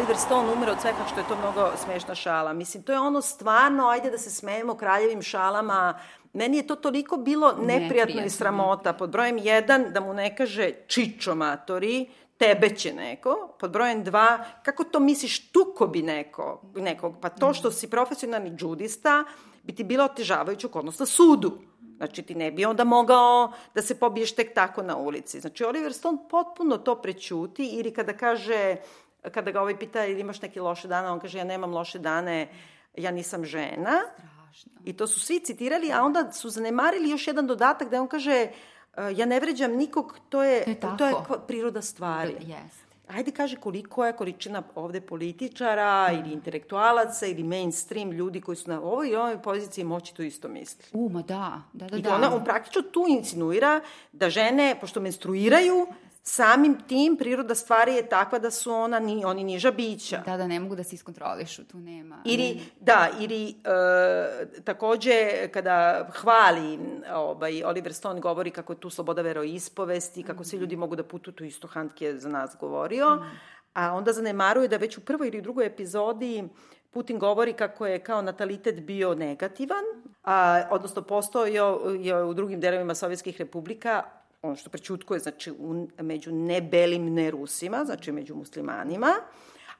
Oliver 0.04 0.18
Stone 0.18 0.52
umre 0.52 0.72
od 0.72 0.82
sveha 0.82 1.08
što 1.12 1.20
je 1.20 1.28
to 1.28 1.36
mnogo 1.36 1.72
smešna 1.84 2.16
šala. 2.16 2.54
Mislim, 2.54 2.84
to 2.84 2.92
je 2.92 3.00
ono 3.00 3.22
stvarno, 3.22 3.88
ajde 3.88 4.10
da 4.12 4.18
se 4.18 4.30
smejemo 4.30 4.76
kraljevim 4.76 5.22
šalama. 5.22 6.00
Meni 6.34 6.58
je 6.58 6.68
to 6.68 6.76
toliko 6.76 7.18
bilo 7.18 7.54
neprijatno 7.62 8.22
i 8.26 8.30
sramota. 8.30 8.94
Pod 8.94 9.10
brojem 9.10 9.38
jedan, 9.38 9.86
da 9.94 10.00
mu 10.00 10.14
ne 10.14 10.36
kaže 10.36 10.72
čičo 10.88 11.36
matori, 11.36 12.10
tebe 12.38 12.70
će 12.70 12.94
neko. 12.94 13.56
Pod 13.60 13.72
brojem 13.72 14.04
dva, 14.04 14.46
kako 14.64 14.84
to 14.84 15.00
misliš, 15.00 15.52
tuko 15.52 15.88
bi 15.88 16.02
neko, 16.02 16.62
nekog? 16.76 17.16
Pa 17.22 17.30
to 17.30 17.54
što 17.54 17.72
si 17.72 17.90
profesionalni 17.90 18.56
džudista 18.56 19.24
bi 19.64 19.76
ti 19.76 19.84
bilo 19.84 20.06
otežavajuće 20.06 20.68
okolnost 20.68 21.00
na 21.00 21.06
sudu. 21.06 21.52
Znači, 21.98 22.22
ti 22.22 22.36
ne 22.36 22.52
bi 22.52 22.66
onda 22.66 22.84
mogao 22.84 23.52
da 23.76 23.82
se 23.82 24.00
pobiješ 24.00 24.36
tek 24.36 24.54
tako 24.54 24.84
na 24.84 24.98
ulici. 24.98 25.40
Znači, 25.40 25.64
Oliver 25.64 25.94
Stone 25.94 26.18
potpuno 26.30 26.78
to 26.78 26.96
prećuti 26.96 27.66
ili 27.66 27.94
kada 27.94 28.14
kaže 28.14 28.76
kada 29.32 29.52
ga 29.52 29.62
ovaj 29.62 29.80
pita 29.80 30.06
ili 30.06 30.22
imaš 30.22 30.42
neki 30.42 30.60
loše 30.60 30.88
dane, 30.88 31.10
on 31.10 31.20
kaže 31.20 31.38
ja 31.38 31.44
nemam 31.44 31.74
loše 31.74 32.00
dane, 32.00 32.48
ja 32.98 33.12
nisam 33.12 33.46
žena. 33.46 34.02
Strašno. 34.54 34.72
I 34.86 34.94
to 34.94 35.08
su 35.08 35.20
svi 35.20 35.40
citirali, 35.40 35.92
a 35.92 36.04
onda 36.04 36.32
su 36.32 36.50
zanemarili 36.50 37.10
još 37.10 37.28
jedan 37.28 37.48
dodatak 37.48 37.90
da 37.90 38.02
on 38.02 38.08
kaže 38.08 38.32
e, 38.32 38.52
ja 39.16 39.26
ne 39.26 39.40
vređam 39.40 39.72
nikog, 39.72 40.20
to 40.30 40.44
je, 40.44 40.80
to 40.80 40.88
je, 40.88 40.98
to 40.98 41.06
je 41.06 41.14
priroda 41.48 41.82
stvari. 41.82 42.36
Yes. 42.40 42.84
Ajde 43.08 43.32
kaže 43.32 43.56
koliko 43.56 44.06
je 44.06 44.14
količina 44.14 44.64
ovde 44.76 45.02
političara 45.02 46.10
mm. 46.12 46.20
ili 46.20 46.34
intelektualaca 46.34 47.26
ili 47.26 47.44
mainstream 47.44 48.12
ljudi 48.12 48.42
koji 48.42 48.56
su 48.56 48.70
na 48.70 48.82
ovoj 48.82 49.10
i 49.10 49.16
ovoj 49.16 49.42
poziciji 49.42 49.84
moći 49.84 50.16
to 50.16 50.24
isto 50.24 50.48
misli. 50.48 50.86
U, 50.94 51.10
ma 51.10 51.22
da, 51.22 51.62
da, 51.74 51.88
da. 51.88 51.98
I 51.98 52.02
da 52.02 52.16
ona, 52.16 52.36
on 52.36 52.44
praktično 52.44 52.82
tu 52.82 53.06
insinuira 53.08 53.82
da 54.12 54.30
žene, 54.30 54.78
pošto 54.82 55.02
menstruiraju, 55.02 55.88
samim 56.24 56.78
tim 56.88 57.18
priroda 57.18 57.56
stvari 57.56 57.94
je 57.96 58.10
takva 58.10 58.40
da 58.40 58.52
su 58.52 58.72
ona 58.72 59.00
ni, 59.00 59.26
oni 59.26 59.44
niža 59.44 59.72
bića. 59.72 60.24
Da, 60.26 60.38
da 60.38 60.48
ne 60.48 60.60
mogu 60.60 60.76
da 60.76 60.84
se 60.84 60.96
iskontrolišu, 60.96 61.64
tu 61.64 61.80
nema. 61.80 62.22
Ili, 62.26 62.62
da, 62.80 63.10
ili 63.20 63.50
e, 63.50 64.62
takođe 64.64 65.48
kada 65.54 66.08
hvali 66.14 66.80
ovaj, 67.14 67.64
Oliver 67.64 67.94
Stone 67.94 68.20
govori 68.20 68.52
kako 68.52 68.74
je 68.74 68.80
tu 68.80 68.90
sloboda 68.90 69.22
veroispovesti, 69.22 70.24
kako 70.24 70.44
svi 70.44 70.58
ljudi 70.58 70.76
mogu 70.76 70.96
da 70.96 71.04
putuju, 71.04 71.34
tu 71.34 71.44
isto 71.44 71.68
Handke 71.68 72.06
je 72.06 72.20
za 72.20 72.30
nas 72.30 72.56
govorio, 72.60 73.16
mm. 73.16 73.40
a 73.74 73.94
onda 73.94 74.14
zanemaruje 74.14 74.68
da 74.68 74.78
već 74.78 74.98
u 74.98 75.02
prvoj 75.02 75.28
ili 75.28 75.42
drugoj 75.42 75.66
epizodi 75.66 76.50
Putin 76.92 77.20
govori 77.20 77.54
kako 77.54 77.86
je 77.86 78.00
kao 78.00 78.22
natalitet 78.22 78.82
bio 78.82 79.16
negativan, 79.16 79.84
a, 80.24 80.64
odnosno 80.72 81.02
postao 81.02 81.46
je, 81.46 81.62
je 82.00 82.24
u 82.24 82.34
drugim 82.34 82.60
delovima 82.60 82.96
Sovjetskih 82.96 83.38
republika 83.38 84.04
ono 84.44 84.56
što 84.56 84.70
prečutkuje, 84.70 85.20
znači 85.20 85.52
u, 85.52 85.88
među 85.98 86.32
nebelim 86.32 87.14
nerusima, 87.14 87.86
znači 87.86 88.12
među 88.12 88.36
muslimanima, 88.36 89.14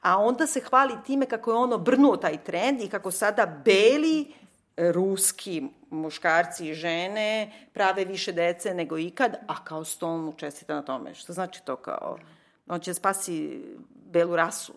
a 0.00 0.18
onda 0.18 0.46
se 0.46 0.60
hvali 0.60 0.94
time 1.06 1.26
kako 1.26 1.50
je 1.50 1.56
ono 1.56 1.78
brnuo 1.78 2.16
taj 2.16 2.44
trend 2.44 2.80
i 2.80 2.88
kako 2.88 3.10
sada 3.10 3.62
beli 3.64 4.32
ruski 4.76 5.62
muškarci 5.90 6.68
i 6.68 6.74
žene 6.74 7.52
prave 7.72 8.04
više 8.04 8.32
dece 8.32 8.74
nego 8.74 8.98
ikad, 8.98 9.36
a 9.46 9.64
kao 9.64 9.84
Stone 9.84 10.22
mu 10.22 10.32
čestita 10.32 10.74
na 10.74 10.82
tome. 10.82 11.14
Što 11.14 11.32
znači 11.32 11.64
to 11.64 11.76
kao, 11.76 12.18
on 12.66 12.80
će 12.80 12.94
spasi 12.94 13.64
belu 13.88 14.36
rasu. 14.36 14.72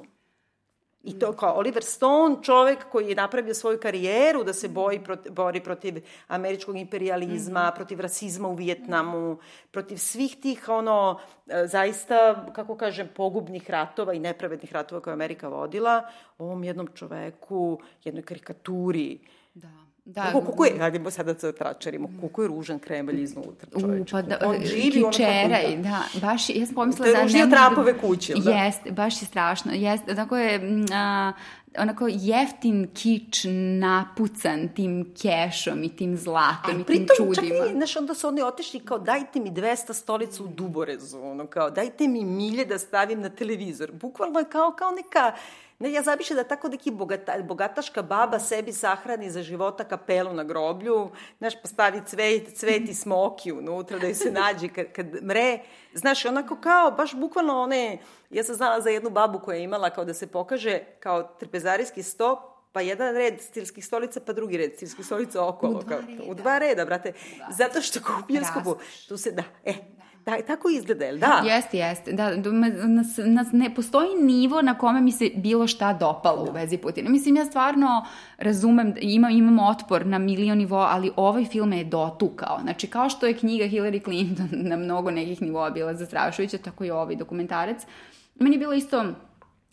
I 1.07 1.19
to 1.19 1.31
kao 1.33 1.53
Oliver 1.57 1.83
Stone, 1.83 2.35
čovek 2.43 2.89
koji 2.91 3.09
je 3.09 3.15
napravio 3.15 3.53
svoju 3.53 3.79
karijeru 3.79 4.43
da 4.43 4.53
se 4.53 4.67
boji 4.67 4.99
proti, 5.03 5.29
bori 5.29 5.63
protiv 5.63 6.03
američkog 6.27 6.77
imperializma, 6.77 7.63
mm 7.63 7.71
-hmm. 7.71 7.75
protiv 7.75 7.99
rasizma 7.99 8.47
u 8.47 8.55
Vijetnamu, 8.55 9.37
protiv 9.71 9.97
svih 9.97 10.35
tih 10.41 10.69
ono 10.69 11.19
e, 11.47 11.67
zaista, 11.67 12.45
kako 12.55 12.77
kažem, 12.77 13.09
pogubnih 13.15 13.69
ratova 13.69 14.13
i 14.13 14.19
nepravednih 14.19 14.73
ratova 14.73 15.01
koje 15.01 15.13
Amerika 15.13 15.47
vodila, 15.47 16.09
ovom 16.37 16.63
jednom 16.63 16.87
čoveku, 16.95 17.79
jednoj 18.03 18.23
karikaturi. 18.23 19.19
Da 19.53 19.86
Da. 20.07 20.23
Kako, 20.23 20.41
kako 20.41 20.65
je, 20.65 20.73
radimo 20.77 21.11
sada 21.11 21.33
da 21.33 21.51
tračarimo, 21.51 22.09
koliko 22.19 22.41
je 22.41 22.47
ružan 22.47 22.79
kremelj 22.79 23.21
iznutra, 23.21 23.69
čoveče. 23.79 24.11
Pa 24.11 24.21
da, 24.21 24.37
on 24.45 24.55
živi 24.65 25.03
kičeraj, 25.11 25.65
ono 25.73 25.81
da, 25.83 26.03
baš, 26.21 26.49
ja 26.49 26.65
sam 26.65 26.75
pomislila 26.75 27.11
da... 27.11 27.37
Je 27.37 27.45
da 27.45 27.65
Trumpove 27.65 27.97
kuće, 27.99 28.33
da? 28.33 28.51
Jest, 28.51 28.89
baš 28.89 29.21
je 29.21 29.25
strašno, 29.25 29.71
jest, 29.73 30.03
tako 30.15 30.37
je, 30.37 30.85
a, 30.93 31.31
onako 31.77 32.07
jeftin 32.09 32.87
kič 32.93 33.45
napucan 33.79 34.69
tim 34.75 35.13
kešom 35.21 35.83
i 35.83 35.95
tim 35.95 36.17
zlatom 36.17 36.75
A, 36.77 36.81
i 36.81 36.83
tim 36.83 37.07
čudima. 37.17 37.55
Čak 37.65 37.69
i, 37.69 37.73
znaš, 37.73 37.95
onda 37.95 38.13
su 38.13 38.27
oni 38.27 38.41
otišli 38.41 38.79
kao 38.79 38.99
dajte 38.99 39.39
mi 39.39 39.51
200 39.51 39.93
stolica 39.93 40.43
u 40.43 40.47
Duborezu, 40.47 41.19
ono 41.21 41.47
kao 41.47 41.69
dajte 41.69 42.07
mi 42.07 42.25
milje 42.25 42.65
da 42.65 42.79
stavim 42.79 43.21
na 43.21 43.29
televizor. 43.29 43.91
Bukvalno 43.91 44.39
je 44.39 44.45
kao, 44.45 44.71
kao 44.71 44.91
neka 44.91 45.33
Ne, 45.79 45.91
ja 45.91 46.01
zabiše 46.01 46.33
da 46.35 46.43
tako 46.43 46.67
neki 46.67 46.91
bogata, 46.91 47.35
bogataška 47.43 48.01
baba 48.01 48.39
sebi 48.39 48.73
sahrani 48.73 49.29
za 49.29 49.43
života 49.43 49.83
kapelu 49.83 50.33
na 50.33 50.43
groblju, 50.43 51.09
znaš, 51.37 51.61
postavi 51.61 52.01
cvet, 52.05 52.57
cvet 52.57 52.89
i 52.89 52.93
smoki 52.93 53.51
unutra 53.51 53.99
da 53.99 54.07
joj 54.07 54.15
se 54.15 54.31
nađe 54.31 54.67
kad, 54.67 54.91
kad 54.91 55.23
mre. 55.23 55.59
Znaš, 55.93 56.25
onako 56.25 56.55
kao, 56.55 56.91
baš 56.91 57.13
bukvalno 57.13 57.61
one, 57.61 57.97
ja 58.29 58.43
sam 58.43 58.55
znala 58.55 58.81
za 58.81 58.89
jednu 58.89 59.09
babu 59.09 59.39
koja 59.39 59.57
je 59.57 59.63
imala 59.63 59.89
kao 59.89 60.05
da 60.05 60.13
se 60.13 60.27
pokaže 60.27 60.79
kao 60.99 61.23
trpezarijski 61.23 62.03
stop, 62.03 62.39
pa 62.71 62.81
jedan 62.81 63.15
red 63.15 63.41
stilskih 63.41 63.85
stolica, 63.85 64.19
pa 64.25 64.33
drugi 64.33 64.57
red 64.57 64.75
stilskih 64.75 65.05
stolica 65.05 65.47
okolo. 65.47 65.79
U 65.79 65.83
dva 65.83 65.97
reda. 66.07 66.23
U 66.27 66.33
dva 66.33 66.57
reda, 66.57 66.85
brate. 66.85 67.13
Zato 67.57 67.81
što 67.81 67.99
kao 67.99 68.15
u 68.19 68.27
bioskopu, 68.27 68.75
tu 69.07 69.17
se 69.17 69.31
da, 69.31 69.43
e, 69.65 69.73
da, 70.27 70.41
tako 70.47 70.69
izgleda, 70.69 71.05
jel 71.05 71.17
da? 71.17 71.41
Jeste, 71.45 71.77
jeste. 71.77 72.11
Da, 72.11 72.35
nas, 72.87 73.19
nas 73.25 73.47
ne 73.51 73.75
postoji 73.75 74.09
nivo 74.21 74.61
na 74.61 74.77
kome 74.77 75.01
mi 75.01 75.11
se 75.11 75.29
bilo 75.35 75.67
šta 75.67 75.93
dopalo 75.93 76.43
da. 76.43 76.51
u 76.51 76.53
vezi 76.53 76.77
Putina. 76.77 77.09
Mislim, 77.09 77.35
ja 77.35 77.45
stvarno 77.45 78.05
razumem, 78.37 78.93
imam, 79.01 79.31
imam 79.31 79.59
otpor 79.59 80.05
na 80.05 80.17
milion 80.17 80.57
nivo, 80.57 80.77
ali 80.77 81.11
ovaj 81.15 81.45
film 81.45 81.73
je 81.73 81.83
dotukao. 81.83 82.59
Znači, 82.61 82.87
kao 82.87 83.09
što 83.09 83.27
je 83.27 83.37
knjiga 83.37 83.65
Hillary 83.65 84.03
Clinton 84.03 84.49
na 84.69 84.75
mnogo 84.75 85.11
nekih 85.11 85.41
nivoa 85.41 85.69
bila 85.69 85.93
zastrašujuća, 85.93 86.57
tako 86.57 86.83
i 86.83 86.91
ovaj 86.91 87.15
dokumentarac. 87.15 87.85
Meni 88.35 88.55
je 88.55 88.59
bilo 88.59 88.73
isto 88.73 89.05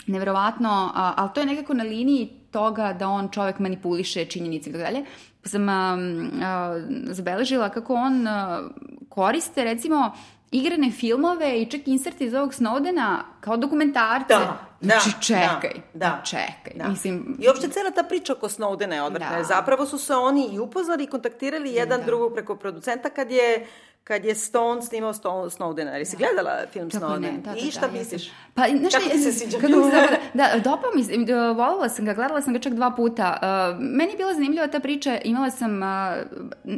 neverovatno, 0.07 0.93
ali 0.95 1.31
to 1.35 1.41
je 1.41 1.47
nekako 1.47 1.75
na 1.75 1.85
liniji 1.85 2.31
toga 2.51 2.93
da 2.93 3.09
on 3.09 3.29
čovek 3.29 3.59
manipuliše 3.59 4.25
činjenice 4.25 4.71
i 4.71 4.73
tako 4.73 4.85
dalje. 4.85 5.05
Sam 5.45 5.69
a, 5.69 5.99
a, 6.43 6.81
zabeležila 7.07 7.69
kako 7.69 7.95
on 7.95 8.27
a, 8.27 8.63
koriste 9.09 9.65
recimo 9.65 10.13
igrane 10.55 10.91
filmove 10.91 11.61
i 11.61 11.67
čak 11.71 11.81
inserte 11.87 12.25
iz 12.25 12.35
ovog 12.35 12.53
Snowdena 12.53 13.19
kao 13.41 13.57
dokumentarce. 13.57 14.35
Da, 14.35 14.59
znači, 14.81 15.11
da, 15.11 15.21
čekaj, 15.21 15.81
da, 15.95 16.09
da, 16.09 16.23
čekaj. 16.25 16.73
Da. 16.75 16.89
Mislim, 16.89 17.37
I 17.41 17.49
uopšte 17.49 17.69
cela 17.69 17.91
ta 17.91 18.03
priča 18.03 18.33
oko 18.33 18.49
Snowdena 18.49 18.93
je 18.93 19.03
odvrtna. 19.03 19.37
Da. 19.37 19.45
Zapravo 19.45 19.87
su 19.87 19.99
se 19.99 20.15
oni 20.15 20.49
i 20.53 20.59
upoznali 20.59 21.05
i 21.05 21.07
kontaktirali 21.07 21.73
jedan 21.73 22.01
da. 22.01 22.07
drugog 22.07 22.33
preko 22.35 22.57
producenta 22.57 23.11
kad 23.11 23.31
je 23.31 23.67
kad 24.05 24.25
je 24.25 24.35
Stone 24.35 24.83
snimao 24.83 25.13
Snowdena. 25.13 25.93
Jer 25.93 26.07
si 26.07 26.17
gledala 26.17 26.67
film 26.73 26.91
Kako 26.91 27.05
Snowden? 27.05 27.21
Ne, 27.21 27.33
da, 27.45 27.53
da, 27.53 27.59
I 27.59 27.71
šta 27.71 27.87
da, 27.87 27.99
misliš? 27.99 28.31
Pa, 28.55 28.63
znaš, 28.79 28.93
Kako 28.93 29.09
ti 29.09 29.19
se 29.19 29.33
sviđa 29.33 29.59
kako 29.59 29.73
film? 29.73 29.91
Da, 29.91 30.09
da, 30.35 30.61
dopao 30.65 30.91
mi 30.95 31.05
se, 31.05 31.13
volila 31.57 31.89
sam 31.89 32.05
ga, 32.05 32.15
gledala 32.15 32.43
sam 32.43 32.53
ga 32.53 32.59
čak 32.59 32.75
dva 32.75 32.91
puta. 32.91 33.39
Uh, 33.43 33.81
meni 33.81 34.13
je 34.13 34.17
bila 34.17 34.35
zanimljiva 34.35 34.67
ta 34.67 34.81
priča, 34.81 35.19
imala 35.25 35.51
sam 35.51 35.83
uh, 35.83 35.89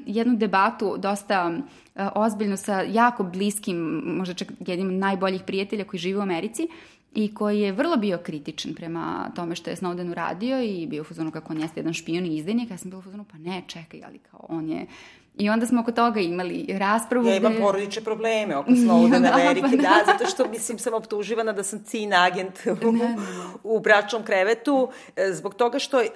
jednu 0.06 0.36
debatu 0.36 0.96
dosta 0.98 1.52
uh, 1.94 2.02
ozbiljno 2.14 2.56
sa 2.56 2.80
jako 2.80 3.22
bliskim, 3.22 3.76
možda 4.04 4.34
čak 4.34 4.48
jednim 4.66 4.88
od 4.88 4.94
najboljih 4.94 5.42
prijatelja 5.46 5.84
koji 5.84 6.00
živi 6.00 6.18
u 6.18 6.22
Americi 6.22 6.68
i 7.14 7.34
koji 7.34 7.60
je 7.60 7.72
vrlo 7.72 7.96
bio 7.96 8.18
kritičan 8.18 8.74
prema 8.74 9.30
tome 9.34 9.54
što 9.54 9.70
je 9.70 9.76
Snowden 9.76 10.10
uradio 10.10 10.62
i 10.62 10.86
bio 10.86 11.00
u 11.00 11.04
fuzonu 11.04 11.30
kako 11.30 11.52
on 11.52 11.60
jeste 11.60 11.80
jedan 11.80 11.92
špion 11.92 12.26
i 12.26 12.36
izdajnik. 12.36 12.70
Ja 12.70 12.78
sam 12.78 12.90
bila 12.90 12.98
u 12.98 13.02
fuzonu, 13.02 13.24
pa 13.32 13.38
ne, 13.38 13.62
čekaj, 13.66 14.00
ali 14.06 14.18
kao 14.18 14.46
on 14.48 14.68
je 14.68 14.86
I 15.38 15.50
onda 15.50 15.66
smo 15.66 15.80
oko 15.80 15.92
toga 15.92 16.20
imali 16.20 16.66
raspravu. 16.78 17.26
Ja 17.26 17.36
imam 17.36 17.52
gde... 17.52 17.62
porodične 17.62 18.02
probleme 18.02 18.56
oko 18.56 18.70
Snowden 18.70 19.22
da, 19.28 19.34
Amerike, 19.34 19.68
pa 19.70 19.76
da, 19.76 20.02
zato 20.06 20.26
što 20.26 20.48
mislim 20.48 20.78
sam 20.78 20.94
optuživana 20.94 21.52
da 21.52 21.62
sam 21.62 21.84
cin 21.84 22.14
agent 22.14 22.58
u, 22.84 22.92
ne, 22.92 22.98
ne. 22.98 23.16
u 23.62 23.80
bračnom 23.80 24.22
krevetu, 24.22 24.90
e, 25.16 25.32
zbog 25.32 25.54
toga 25.54 25.78
što 25.78 25.98
um, 25.98 26.06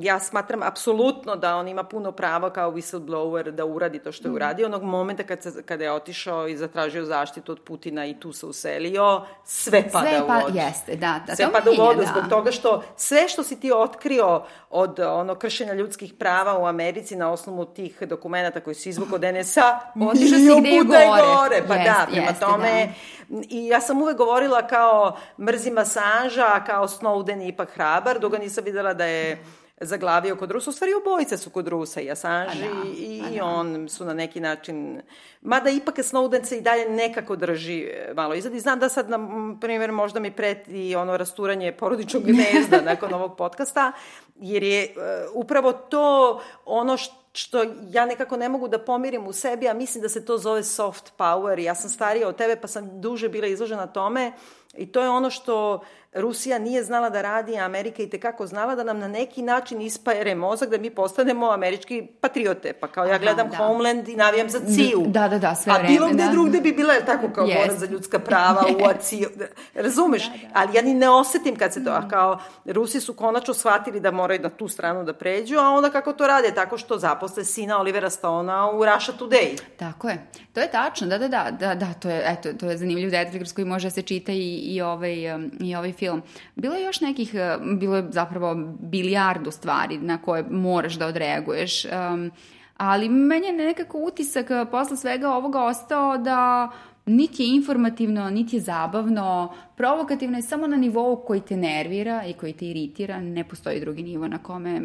ja 0.00 0.20
smatram 0.20 0.62
apsolutno 0.62 1.36
da 1.36 1.56
on 1.56 1.68
ima 1.68 1.84
puno 1.84 2.12
prava 2.12 2.52
kao 2.52 2.72
whistleblower 2.72 3.50
da 3.50 3.64
uradi 3.64 3.98
to 3.98 4.12
što 4.12 4.28
je 4.28 4.32
mm. 4.32 4.34
uradio. 4.34 4.66
Onog 4.66 4.82
momenta 4.82 5.22
kad 5.22 5.42
se, 5.42 5.62
kada 5.62 5.84
je 5.84 5.92
otišao 5.92 6.48
i 6.48 6.56
zatražio 6.56 7.04
zaštitu 7.04 7.52
od 7.52 7.60
Putina 7.60 8.06
i 8.06 8.20
tu 8.20 8.32
se 8.32 8.46
uselio, 8.46 9.22
sve 9.44 9.88
pada 9.92 10.08
sve 10.08 10.26
pa, 10.26 10.38
u 10.38 10.40
vodu. 10.40 10.58
Jeste, 10.58 10.96
da. 10.96 11.20
da 11.26 11.36
sve 11.36 11.52
pada 11.52 11.70
u 11.70 11.74
vodu 11.74 12.00
da. 12.00 12.06
zbog 12.06 12.24
toga 12.28 12.52
što 12.52 12.82
sve 12.96 13.28
što 13.28 13.42
si 13.42 13.60
ti 13.60 13.72
otkrio 13.72 14.42
od 14.70 15.00
ono 15.00 15.34
kršenja 15.34 15.72
ljudskih 15.72 16.14
prava 16.14 16.58
u 16.58 16.66
Americi 16.66 17.16
na 17.16 17.32
osnovu 17.32 17.64
tih 17.64 18.02
dokumenta 18.02 18.55
koji 18.60 18.74
se 18.74 18.88
izvuk 18.88 19.12
od 19.12 19.22
NSA, 19.22 19.80
otišao 20.10 20.38
si 20.38 20.60
gde 20.60 20.68
je 20.68 20.84
gore. 20.84 21.06
gore. 21.06 21.62
Pa 21.68 21.74
jest, 21.74 21.86
da, 21.86 22.06
prema 22.10 22.26
jeste, 22.26 22.40
tome, 22.40 22.92
da. 23.28 23.42
i 23.48 23.66
ja 23.66 23.80
sam 23.80 24.02
uvek 24.02 24.16
govorila 24.16 24.66
kao 24.66 25.16
mrzim 25.38 25.78
Assange-a, 25.78 26.64
kao 26.64 26.88
Snowden 26.88 27.40
je 27.40 27.48
ipak 27.48 27.70
hrabar, 27.74 28.18
dok 28.18 28.32
ga 28.32 28.38
nisam 28.38 28.64
videla 28.64 28.94
da 28.94 29.04
je 29.04 29.38
zaglavio 29.80 30.36
kod 30.36 30.50
Rusa. 30.50 30.70
U 30.70 30.72
stvari 30.72 30.92
obojice 30.94 31.38
su 31.38 31.50
kod 31.50 31.68
Rusa, 31.68 32.00
i 32.00 32.10
Assange 32.10 32.60
da, 32.60 32.88
i, 32.98 33.22
i 33.32 33.38
da. 33.38 33.44
on 33.44 33.88
su 33.88 34.04
na 34.04 34.14
neki 34.14 34.40
način... 34.40 35.00
Mada 35.40 35.70
ipak 35.70 35.96
Snowden 35.96 36.44
se 36.44 36.58
i 36.58 36.60
dalje 36.60 36.88
nekako 36.88 37.36
drži 37.36 37.80
e, 37.80 38.12
malo 38.14 38.34
izad. 38.34 38.54
I 38.54 38.60
znam 38.60 38.78
da 38.78 38.88
sad, 38.88 39.10
na 39.10 39.18
primjer, 39.60 39.92
možda 39.92 40.20
mi 40.20 40.30
preti 40.30 40.96
ono 40.96 41.16
rasturanje 41.16 41.72
porodičnog 41.72 42.22
gnezda 42.22 42.80
nakon 42.90 43.14
ovog 43.14 43.36
podcasta, 43.36 43.92
jer 44.40 44.62
je 44.62 44.94
uh, 44.96 45.02
upravo 45.34 45.72
to 45.72 46.40
ono 46.64 46.96
što 46.96 47.26
što 47.36 47.64
ja 47.90 48.06
nekako 48.06 48.36
ne 48.36 48.48
mogu 48.48 48.68
da 48.68 48.78
pomirim 48.78 49.26
u 49.26 49.32
sebi, 49.32 49.68
a 49.68 49.74
mislim 49.74 50.02
da 50.02 50.08
se 50.08 50.24
to 50.24 50.38
zove 50.38 50.64
soft 50.64 51.12
power. 51.18 51.58
Ja 51.58 51.74
sam 51.74 51.90
starija 51.90 52.28
od 52.28 52.36
tebe, 52.36 52.56
pa 52.60 52.68
sam 52.68 53.00
duže 53.00 53.28
bila 53.28 53.46
izložena 53.46 53.86
tome 53.86 54.32
i 54.74 54.92
to 54.92 55.02
je 55.02 55.10
ono 55.10 55.30
što 55.30 55.80
Rusija 56.16 56.58
nije 56.58 56.84
znala 56.84 57.10
da 57.10 57.22
radi, 57.22 57.58
a 57.58 57.64
Amerika 57.64 58.02
i 58.02 58.10
tekako 58.10 58.46
znala 58.46 58.74
da 58.74 58.84
nam 58.84 58.98
na 58.98 59.08
neki 59.08 59.42
način 59.42 59.80
ispajere 59.80 60.34
mozak 60.34 60.68
da 60.68 60.78
mi 60.78 60.90
postanemo 60.90 61.50
američki 61.50 62.06
patriote. 62.20 62.72
Pa 62.72 62.88
kao 62.88 63.04
ja 63.04 63.18
gledam 63.18 63.46
Aha, 63.46 63.56
da. 63.58 63.66
Homeland 63.66 64.08
i 64.08 64.16
navijam 64.16 64.50
za 64.50 64.60
CIU. 64.60 65.04
Da, 65.06 65.28
da, 65.28 65.38
da, 65.38 65.54
sve 65.54 65.72
vreme. 65.72 65.88
A 65.88 65.92
bilo 65.92 66.08
gde 66.08 66.24
da. 66.24 66.30
drugde 66.30 66.60
bi 66.60 66.72
bila 66.72 66.94
tako 67.06 67.28
kao 67.34 67.46
yes. 67.46 67.56
borac 67.56 67.78
za 67.78 67.86
ljudska 67.86 68.18
prava 68.18 68.64
u 68.80 68.84
ACIU. 68.90 69.28
Razumeš? 69.74 70.26
Da, 70.26 70.32
da. 70.32 70.48
Ali 70.54 70.76
ja 70.76 70.82
ni 70.82 70.94
ne 70.94 71.10
osetim 71.10 71.56
kad 71.56 71.72
se 71.72 71.84
to, 71.84 71.90
a 71.90 72.00
mm. 72.00 72.08
kao 72.08 72.38
Rusi 72.64 73.00
su 73.00 73.14
konačno 73.14 73.54
shvatili 73.54 74.00
da 74.00 74.10
moraju 74.10 74.40
na 74.40 74.48
tu 74.48 74.68
stranu 74.68 75.04
da 75.04 75.12
pređu, 75.12 75.58
a 75.58 75.70
onda 75.70 75.90
kako 75.90 76.12
to 76.12 76.26
rade? 76.26 76.50
Tako 76.54 76.78
što 76.78 76.98
zaposle 76.98 77.44
sina 77.44 77.80
Olivera 77.80 78.10
Stona 78.10 78.70
u 78.70 78.84
Russia 78.84 79.14
Today. 79.18 79.60
Tako 79.76 80.08
je. 80.08 80.26
To 80.52 80.60
je 80.60 80.70
tačno, 80.70 81.06
da, 81.06 81.18
da, 81.18 81.28
da, 81.28 81.50
da, 81.50 81.74
da 81.74 81.92
to 81.92 82.08
je, 82.08 82.22
eto, 82.26 82.52
to 82.52 82.70
je 82.70 82.76
zanimljiv 82.76 83.10
detalj 83.10 83.36
kroz 83.38 83.52
koji 83.52 83.64
može 83.64 83.86
da 83.86 83.90
se 83.90 84.02
čita 84.02 84.32
i, 84.32 84.56
i, 84.56 84.80
ovaj, 84.82 85.34
um, 85.34 85.50
i 85.60 85.76
ovaj 85.76 85.92
film. 85.92 86.05
Bilo 86.54 86.74
je 86.74 86.84
još 86.84 87.00
nekih, 87.00 87.34
uh, 87.34 87.78
bilo 87.78 87.96
je 87.96 88.06
zapravo 88.10 88.54
bilijardu 88.80 89.50
stvari 89.50 89.98
na 89.98 90.18
koje 90.22 90.44
moraš 90.50 90.94
da 90.94 91.06
odreaguješ, 91.06 91.84
um, 91.84 92.30
ali 92.76 93.08
meni 93.08 93.46
je 93.46 93.52
nekako 93.52 93.98
utisak 93.98 94.50
uh, 94.50 94.68
posle 94.70 94.96
svega 94.96 95.30
ovoga 95.30 95.64
ostao 95.64 96.18
da 96.18 96.70
niti 97.06 97.42
je 97.42 97.56
informativno, 97.56 98.30
niti 98.30 98.56
je 98.56 98.60
zabavno, 98.60 99.54
provokativno 99.76 100.38
je 100.38 100.42
samo 100.42 100.66
na 100.66 100.76
nivou 100.76 101.24
koji 101.26 101.40
te 101.40 101.56
nervira 101.56 102.24
i 102.26 102.32
koji 102.32 102.52
te 102.52 102.66
iritira, 102.66 103.20
ne 103.20 103.44
postoji 103.44 103.80
drugi 103.80 104.02
nivo 104.02 104.28
na 104.28 104.38
kome 104.38 104.80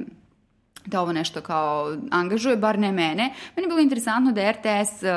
da 0.86 1.02
ovo 1.02 1.14
nešto 1.14 1.42
kao 1.42 1.98
angažuje, 2.12 2.58
bar 2.58 2.80
ne 2.80 2.92
mene. 2.92 3.34
Meni 3.56 3.66
je 3.66 3.68
bilo 3.68 3.80
interesantno 3.80 4.32
da 4.32 4.42
je 4.42 4.52
RTS 4.52 5.04
uh, 5.04 5.10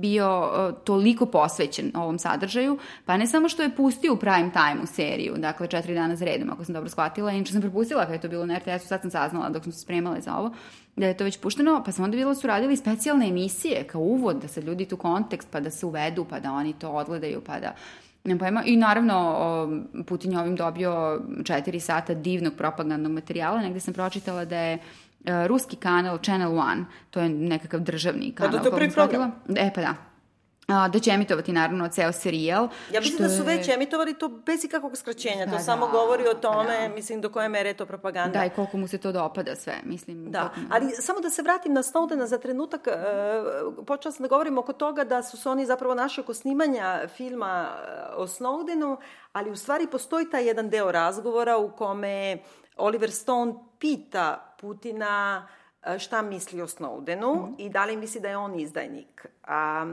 bio 0.00 0.40
uh, 0.40 0.74
toliko 0.84 1.26
posvećen 1.26 1.92
ovom 1.94 2.18
sadržaju, 2.18 2.78
pa 3.04 3.16
ne 3.16 3.26
samo 3.26 3.48
što 3.48 3.62
je 3.62 3.76
pustio 3.76 4.12
u 4.12 4.16
prime 4.16 4.50
time 4.52 4.82
u 4.82 4.86
seriju, 4.86 5.34
dakle 5.36 5.66
četiri 5.66 5.94
dana 5.94 6.16
za 6.16 6.24
redom, 6.24 6.50
ako 6.50 6.64
sam 6.64 6.74
dobro 6.74 6.90
shvatila, 6.90 7.32
inače 7.32 7.52
sam 7.52 7.60
propustila 7.60 8.02
kada 8.02 8.14
je 8.14 8.20
to 8.20 8.28
bilo 8.28 8.46
na 8.46 8.58
RTS-u, 8.58 8.88
sad 8.88 9.00
sam 9.00 9.10
saznala 9.10 9.48
dok 9.48 9.62
smo 9.62 9.72
se 9.72 9.80
spremale 9.80 10.20
za 10.20 10.36
ovo, 10.36 10.54
da 10.96 11.06
je 11.06 11.16
to 11.16 11.24
već 11.24 11.38
pušteno, 11.40 11.82
pa 11.84 11.92
sam 11.92 12.04
onda 12.04 12.14
videla 12.14 12.34
da 12.34 12.40
su 12.40 12.46
radili 12.46 12.76
specijalne 12.76 13.28
emisije 13.28 13.84
kao 13.84 14.00
uvod, 14.00 14.36
da 14.36 14.48
se 14.48 14.62
ljudi 14.62 14.84
tu 14.84 14.96
kontekst, 14.96 15.48
pa 15.50 15.60
da 15.60 15.70
se 15.70 15.86
uvedu, 15.86 16.26
pa 16.30 16.40
da 16.40 16.52
oni 16.52 16.72
to 16.72 16.90
odgledaju, 16.90 17.40
pa 17.40 17.60
da 17.60 17.74
Ne 18.24 18.38
pojma. 18.38 18.62
I 18.66 18.76
naravno, 18.76 19.88
Putin 20.06 20.32
je 20.32 20.38
ovim 20.38 20.56
dobio 20.56 21.22
četiri 21.44 21.80
sata 21.80 22.14
divnog 22.14 22.54
propagandnog 22.54 23.12
materijala. 23.12 23.60
Negde 23.60 23.80
sam 23.80 23.94
pročitala 23.94 24.44
da 24.44 24.56
je 24.56 24.74
e, 24.74 25.48
ruski 25.48 25.76
kanal 25.76 26.18
Channel 26.18 26.58
One, 26.58 26.84
to 27.10 27.20
je 27.20 27.28
nekakav 27.28 27.80
državni 27.80 28.32
kanal. 28.32 28.52
Pa 28.52 28.56
da 28.56 28.62
to 28.62 28.68
je 28.68 28.78
prvi 28.78 28.90
program. 28.90 29.32
E, 29.56 29.70
pa 29.74 29.80
da 29.80 30.09
a, 30.72 30.88
da 30.88 30.98
će 30.98 31.10
emitovati 31.10 31.52
naravno 31.52 31.88
ceo 31.88 32.12
serijal. 32.12 32.68
Ja 32.92 33.00
mislim 33.00 33.28
da 33.28 33.28
su 33.28 33.42
već 33.42 33.68
emitovali 33.68 34.14
to 34.14 34.28
bez 34.28 34.64
ikakvog 34.64 34.96
skraćenja, 34.96 35.46
da, 35.46 35.52
to 35.52 35.58
da, 35.58 35.62
samo 35.62 35.88
govori 35.88 36.28
o 36.28 36.34
tome, 36.34 36.88
da. 36.88 36.94
mislim, 36.94 37.20
do 37.20 37.28
koje 37.28 37.48
mere 37.48 37.70
je 37.70 37.74
to 37.74 37.86
propaganda. 37.86 38.38
Da, 38.38 38.44
i 38.44 38.50
koliko 38.50 38.76
mu 38.76 38.88
se 38.88 38.98
to 38.98 39.12
dopada 39.12 39.56
sve, 39.56 39.74
mislim. 39.84 40.30
Da, 40.30 40.40
koliko... 40.40 40.74
ali 40.74 40.90
samo 40.90 41.20
da 41.20 41.30
se 41.30 41.42
vratim 41.42 41.72
na 41.72 41.82
Snowdena 41.82 42.24
za 42.24 42.38
trenutak, 42.38 42.86
uh, 42.86 43.84
počela 43.86 44.12
sam 44.12 44.22
da 44.22 44.28
govorim 44.28 44.58
oko 44.58 44.72
toga 44.72 45.04
da 45.04 45.22
su 45.22 45.36
se 45.36 45.48
oni 45.48 45.66
zapravo 45.66 45.94
našli 45.94 46.20
oko 46.20 46.34
snimanja 46.34 47.08
filma 47.08 47.68
e, 47.68 48.14
o 48.16 48.26
Snowdenu, 48.26 48.96
ali 49.32 49.50
u 49.50 49.56
stvari 49.56 49.86
postoji 49.86 50.30
taj 50.30 50.46
jedan 50.46 50.70
deo 50.70 50.92
razgovora 50.92 51.56
u 51.56 51.76
kome 51.76 52.38
Oliver 52.76 53.10
Stone 53.10 53.54
pita 53.78 54.56
Putina 54.60 55.46
e, 55.82 55.98
šta 55.98 56.22
misli 56.22 56.62
o 56.62 56.66
Snowdenu 56.66 57.34
mm 57.34 57.54
i 57.58 57.68
da 57.68 57.84
li 57.84 57.96
misli 57.96 58.20
da 58.20 58.28
je 58.28 58.36
on 58.36 58.60
izdajnik. 58.60 59.26
A 59.44 59.86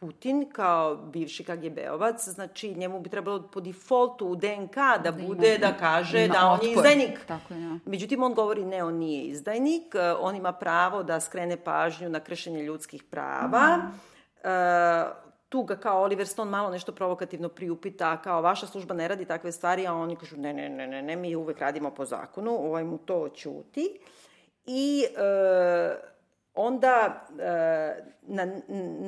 Putin 0.00 0.50
kao 0.52 0.96
bivši 0.96 1.44
KGB-ovac, 1.44 2.28
znači 2.28 2.74
njemu 2.74 3.00
bi 3.00 3.08
trebalo 3.08 3.42
po 3.42 3.60
defaultu 3.60 4.26
u 4.26 4.36
DNK 4.36 4.74
da, 4.74 4.98
da 5.04 5.12
bude, 5.12 5.48
ima, 5.48 5.66
da 5.66 5.76
kaže 5.76 6.28
da 6.28 6.46
on 6.46 6.66
je 6.66 6.72
izdajnik. 6.72 7.20
Tako 7.26 7.54
je, 7.54 7.62
ja. 7.62 7.78
Međutim, 7.84 8.22
on 8.22 8.34
govori 8.34 8.64
ne, 8.64 8.84
on 8.84 8.94
nije 8.94 9.24
izdajnik, 9.24 9.94
e, 9.94 10.12
on 10.12 10.36
ima 10.36 10.52
pravo 10.52 11.02
da 11.02 11.20
skrene 11.20 11.56
pažnju 11.56 12.08
na 12.08 12.20
kršenje 12.20 12.62
ljudskih 12.62 13.02
prava. 13.02 13.76
Mm. 13.76 14.00
Tu 15.48 15.62
ga 15.62 15.76
kao 15.76 16.02
Oliver 16.02 16.26
Stone 16.26 16.50
malo 16.50 16.70
nešto 16.70 16.92
provokativno 16.92 17.48
priupita, 17.48 18.22
kao 18.22 18.42
vaša 18.42 18.66
služba 18.66 18.94
ne 18.94 19.08
radi 19.08 19.24
takve 19.24 19.52
stvari, 19.52 19.86
a 19.86 19.94
oni 19.94 20.16
kažu 20.16 20.36
ne, 20.36 20.52
ne, 20.52 20.68
ne, 20.68 20.86
ne, 20.86 21.02
ne 21.02 21.16
mi 21.16 21.36
uvek 21.36 21.58
radimo 21.58 21.90
po 21.90 22.04
zakonu, 22.04 22.50
ovaj 22.50 22.84
mu 22.84 22.98
to 22.98 23.28
ćuti. 23.28 23.98
I 24.66 25.04
uh, 25.10 26.09
onda 26.54 27.26
e, 27.38 28.04
na, 28.22 28.46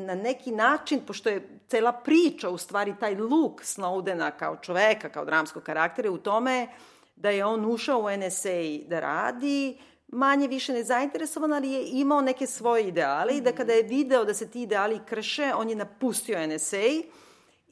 na 0.07 0.15
neki 0.15 0.51
način, 0.51 1.01
pošto 1.07 1.29
je 1.29 1.49
cela 1.69 1.93
priča, 1.93 2.51
u 2.51 2.59
stvari 2.59 2.95
taj 3.01 3.15
luk 3.15 3.63
Snowdena 3.63 4.31
kao 4.39 4.57
čoveka, 4.57 5.09
kao 5.09 5.25
dramskog 5.25 5.63
karaktera 5.63 6.11
u 6.11 6.19
tome 6.19 6.69
da 7.17 7.31
je 7.31 7.45
on 7.45 7.65
ušao 7.65 7.99
u 7.99 8.11
NSA 8.17 8.89
da 8.89 9.01
radi, 9.01 9.79
manje 10.09 10.49
više 10.49 10.73
nezainteresovan, 10.73 11.53
ali 11.53 11.71
je 11.71 11.89
imao 11.93 12.21
neke 12.21 12.47
svoje 12.47 12.89
ideale 12.89 13.37
i 13.37 13.41
da 13.41 13.53
kada 13.53 13.73
je 13.73 13.83
video 13.83 14.25
da 14.25 14.35
se 14.35 14.51
ti 14.51 14.63
ideali 14.63 15.01
krše, 15.07 15.53
on 15.57 15.71
je 15.71 15.77
napustio 15.77 16.47
NSA 16.47 17.03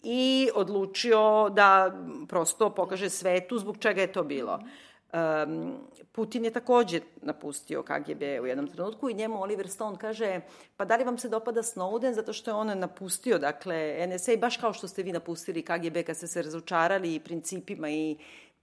i 0.02 0.50
odlučio 0.54 1.48
da 1.48 1.92
prosto 2.28 2.70
pokaže 2.70 3.10
svetu 3.10 3.58
zbog 3.58 3.78
čega 3.78 4.00
je 4.00 4.12
to 4.12 4.22
bilo. 4.24 4.60
Um, 5.12 5.76
Putin 6.12 6.44
je 6.44 6.50
takođe 6.50 7.00
napustio 7.22 7.82
KGB 7.82 8.22
u 8.42 8.46
jednom 8.46 8.66
trenutku 8.66 9.10
i 9.10 9.14
njemu 9.14 9.42
Oliver 9.42 9.68
Stone 9.68 9.98
kaže 9.98 10.40
pa 10.76 10.84
da 10.84 10.96
li 10.96 11.04
vam 11.04 11.18
se 11.18 11.28
dopada 11.28 11.62
Snowden 11.62 12.12
zato 12.12 12.32
što 12.32 12.50
je 12.50 12.54
on 12.54 12.78
napustio 12.78 13.38
dakle 13.38 14.06
NSA 14.08 14.32
baš 14.40 14.56
kao 14.56 14.72
što 14.72 14.88
ste 14.88 15.02
vi 15.02 15.12
napustili 15.12 15.64
KGB 15.64 16.02
kad 16.06 16.16
ste 16.16 16.26
se 16.26 16.42
razočarali 16.42 17.14
i 17.14 17.20
principima 17.20 17.90
i, 17.90 18.16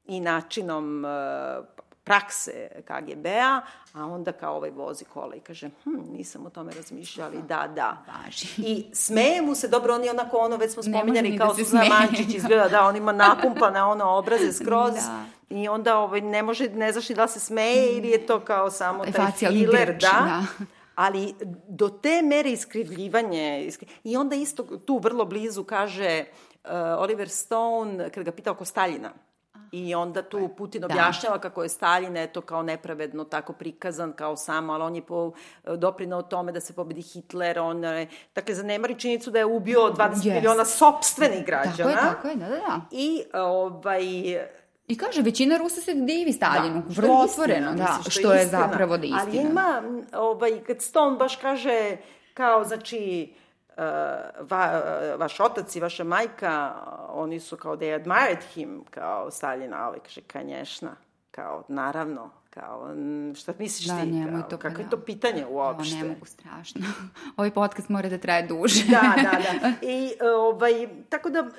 i 0.05 0.19
načinom 0.19 1.05
uh, 1.05 1.65
prakse 2.07 2.67
KGB-a, 2.85 3.61
a 3.93 4.05
onda 4.05 4.31
kao 4.31 4.55
ovaj 4.55 4.69
vozi 4.69 5.05
kola 5.05 5.35
i 5.35 5.39
kaže, 5.39 5.69
hm, 5.83 6.11
nisam 6.11 6.45
o 6.45 6.49
tome 6.49 6.71
razmišljali, 6.73 7.37
da, 7.47 7.67
da. 7.75 8.03
Važi. 8.07 8.47
I 8.57 8.85
smeje 8.93 9.41
mu 9.41 9.55
se, 9.55 9.67
dobro, 9.67 9.95
on 9.95 10.03
je 10.03 10.11
onako 10.11 10.37
ono, 10.37 10.57
već 10.57 10.73
smo 10.73 10.83
spominjali, 10.83 11.37
kao 11.37 11.47
da 11.47 11.63
Suzana 11.63 11.85
Mančić 11.89 12.35
izgleda, 12.35 12.67
da, 12.67 12.85
on 12.85 12.95
ima 12.95 13.11
napumpane 13.11 13.83
ono 13.83 14.05
obraze 14.05 14.53
skroz. 14.53 14.93
da. 14.93 15.25
I 15.49 15.67
onda 15.67 15.97
ovaj, 15.97 16.21
ne 16.21 16.43
može, 16.43 16.69
ne 16.69 16.91
znaš 16.91 17.07
da 17.07 17.27
se 17.27 17.39
smeje 17.39 17.97
ili 17.97 18.09
je 18.09 18.25
to 18.25 18.39
kao 18.39 18.71
samo 18.71 19.03
taj 19.03 19.11
Facijalni 19.11 19.59
filler, 19.59 19.91
grč, 19.91 20.01
da. 20.01 20.07
da. 20.09 20.65
Ali 20.95 21.33
do 21.67 21.89
te 21.89 22.21
mere 22.21 22.51
iskrivljivanje, 22.51 23.65
iskri... 23.65 23.87
i 24.03 24.17
onda 24.17 24.35
isto 24.35 24.63
tu 24.63 24.97
vrlo 24.97 25.25
blizu 25.25 25.63
kaže 25.63 26.23
uh, 26.63 26.71
Oliver 26.97 27.29
Stone, 27.29 28.09
kada 28.09 28.23
ga 28.23 28.31
pita 28.31 28.51
oko 28.51 28.65
Staljina, 28.65 29.11
I 29.71 29.95
onda 29.95 30.21
tu 30.21 30.49
Putin 30.57 30.81
da. 30.81 30.85
objašnjava 30.85 31.39
kako 31.39 31.63
je 31.63 31.69
Stalin 31.69 32.17
eto 32.17 32.41
kao 32.41 32.63
nepravedno 32.63 33.23
tako 33.23 33.53
prikazan 33.53 34.13
kao 34.13 34.35
samo, 34.35 34.73
ali 34.73 34.83
on 34.83 34.95
je 34.95 35.01
po, 35.01 35.31
doprinao 35.77 36.21
tome 36.21 36.51
da 36.51 36.59
se 36.59 36.73
pobedi 36.73 37.01
Hitler, 37.01 37.59
on 37.59 37.83
je, 37.83 38.07
dakle, 38.35 38.55
zanemari 38.55 38.99
činjenicu 38.99 39.31
da 39.31 39.39
je 39.39 39.45
ubio 39.45 39.79
20 39.79 40.13
yes. 40.13 40.33
miliona 40.33 40.65
sobstvenih 40.65 41.45
građana. 41.45 41.75
Tako 41.75 41.89
je, 41.89 41.95
tako 41.95 42.27
je, 42.27 42.35
da, 42.35 42.47
da, 42.49 42.55
da. 42.55 42.81
I, 42.91 43.23
ovaj, 43.33 44.03
I 44.87 44.97
kaže, 44.97 45.21
većina 45.21 45.57
Rusa 45.57 45.81
se 45.81 45.93
divi 45.93 46.33
Stalinu, 46.33 46.83
da, 46.87 47.01
vrlo 47.01 47.15
otvoreno, 47.15 47.73
da, 47.73 47.97
što, 48.01 48.09
što 48.09 48.33
je, 48.33 48.39
je 48.39 48.47
zapravo 48.47 48.97
da 48.97 49.05
istina. 49.05 49.21
Ali 49.27 49.37
ima, 49.37 49.83
ovaj, 50.13 50.63
kad 50.67 50.81
Stone 50.81 51.17
baš 51.17 51.35
kaže, 51.35 51.97
kao, 52.33 52.63
znači, 52.63 53.33
va, 54.39 54.81
vaš 55.17 55.39
otac 55.39 55.75
i 55.75 55.79
vaša 55.79 56.03
majka, 56.03 56.73
oni 57.09 57.39
su 57.39 57.57
kao 57.57 57.75
they 57.75 57.95
admired 57.95 58.43
him, 58.53 58.83
kao 58.89 59.31
Staljina, 59.31 59.77
ali 59.87 59.99
kaže, 59.99 60.21
kanješna, 60.21 60.95
kao, 61.31 61.63
naravno, 61.67 62.29
kao, 62.49 62.95
šta 63.35 63.53
misliš 63.59 63.87
da, 63.87 64.01
ti? 64.01 64.25
Kao, 64.31 64.41
to, 64.41 64.57
kako 64.57 64.81
je 64.81 64.89
to 64.89 64.97
pitanje 64.97 65.45
uopšte? 65.45 65.95
O, 65.95 65.99
ne 65.99 66.09
mogu, 66.09 66.25
strašno. 66.25 66.81
Ovaj 67.37 67.51
podcast 67.51 67.89
mora 67.89 68.09
da 68.09 68.17
traje 68.17 68.47
duže. 68.47 68.83
da, 68.89 69.13
da, 69.15 69.59
da. 69.61 69.73
I, 69.87 70.13
ovaj, 70.21 70.87
tako 71.09 71.29
da, 71.29 71.49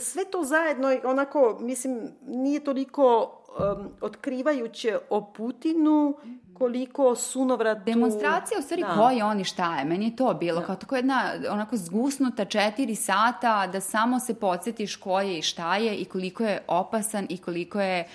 sve 0.00 0.24
to 0.24 0.44
zajedno, 0.44 0.96
onako, 1.04 1.58
mislim, 1.60 2.10
nije 2.26 2.64
toliko 2.64 3.32
um, 3.58 3.88
otkrivajuće 4.00 4.98
o 5.10 5.32
Putinu, 5.32 6.16
koliko 6.54 7.16
sunovratu... 7.16 7.80
Demonstracija 7.84 8.58
u 8.58 8.62
stvari 8.62 8.82
da. 8.82 8.94
ko 8.94 9.10
je 9.10 9.24
on 9.24 9.40
i 9.40 9.44
šta 9.44 9.78
je. 9.78 9.84
Meni 9.84 10.04
je 10.04 10.16
to 10.16 10.34
bilo 10.34 10.60
da. 10.60 10.66
kao 10.66 10.76
tako 10.76 10.96
jedna 10.96 11.32
onako 11.50 11.76
zgusnuta 11.76 12.44
četiri 12.44 12.94
sata 12.94 13.66
da 13.66 13.80
samo 13.80 14.20
se 14.20 14.34
podsjetiš 14.34 14.96
ko 14.96 15.20
je 15.20 15.38
i 15.38 15.42
šta 15.42 15.76
je 15.76 15.96
i 15.96 16.04
koliko 16.04 16.44
je 16.44 16.62
opasan 16.68 17.26
i 17.28 17.38
koliko 17.38 17.80
je 17.80 18.08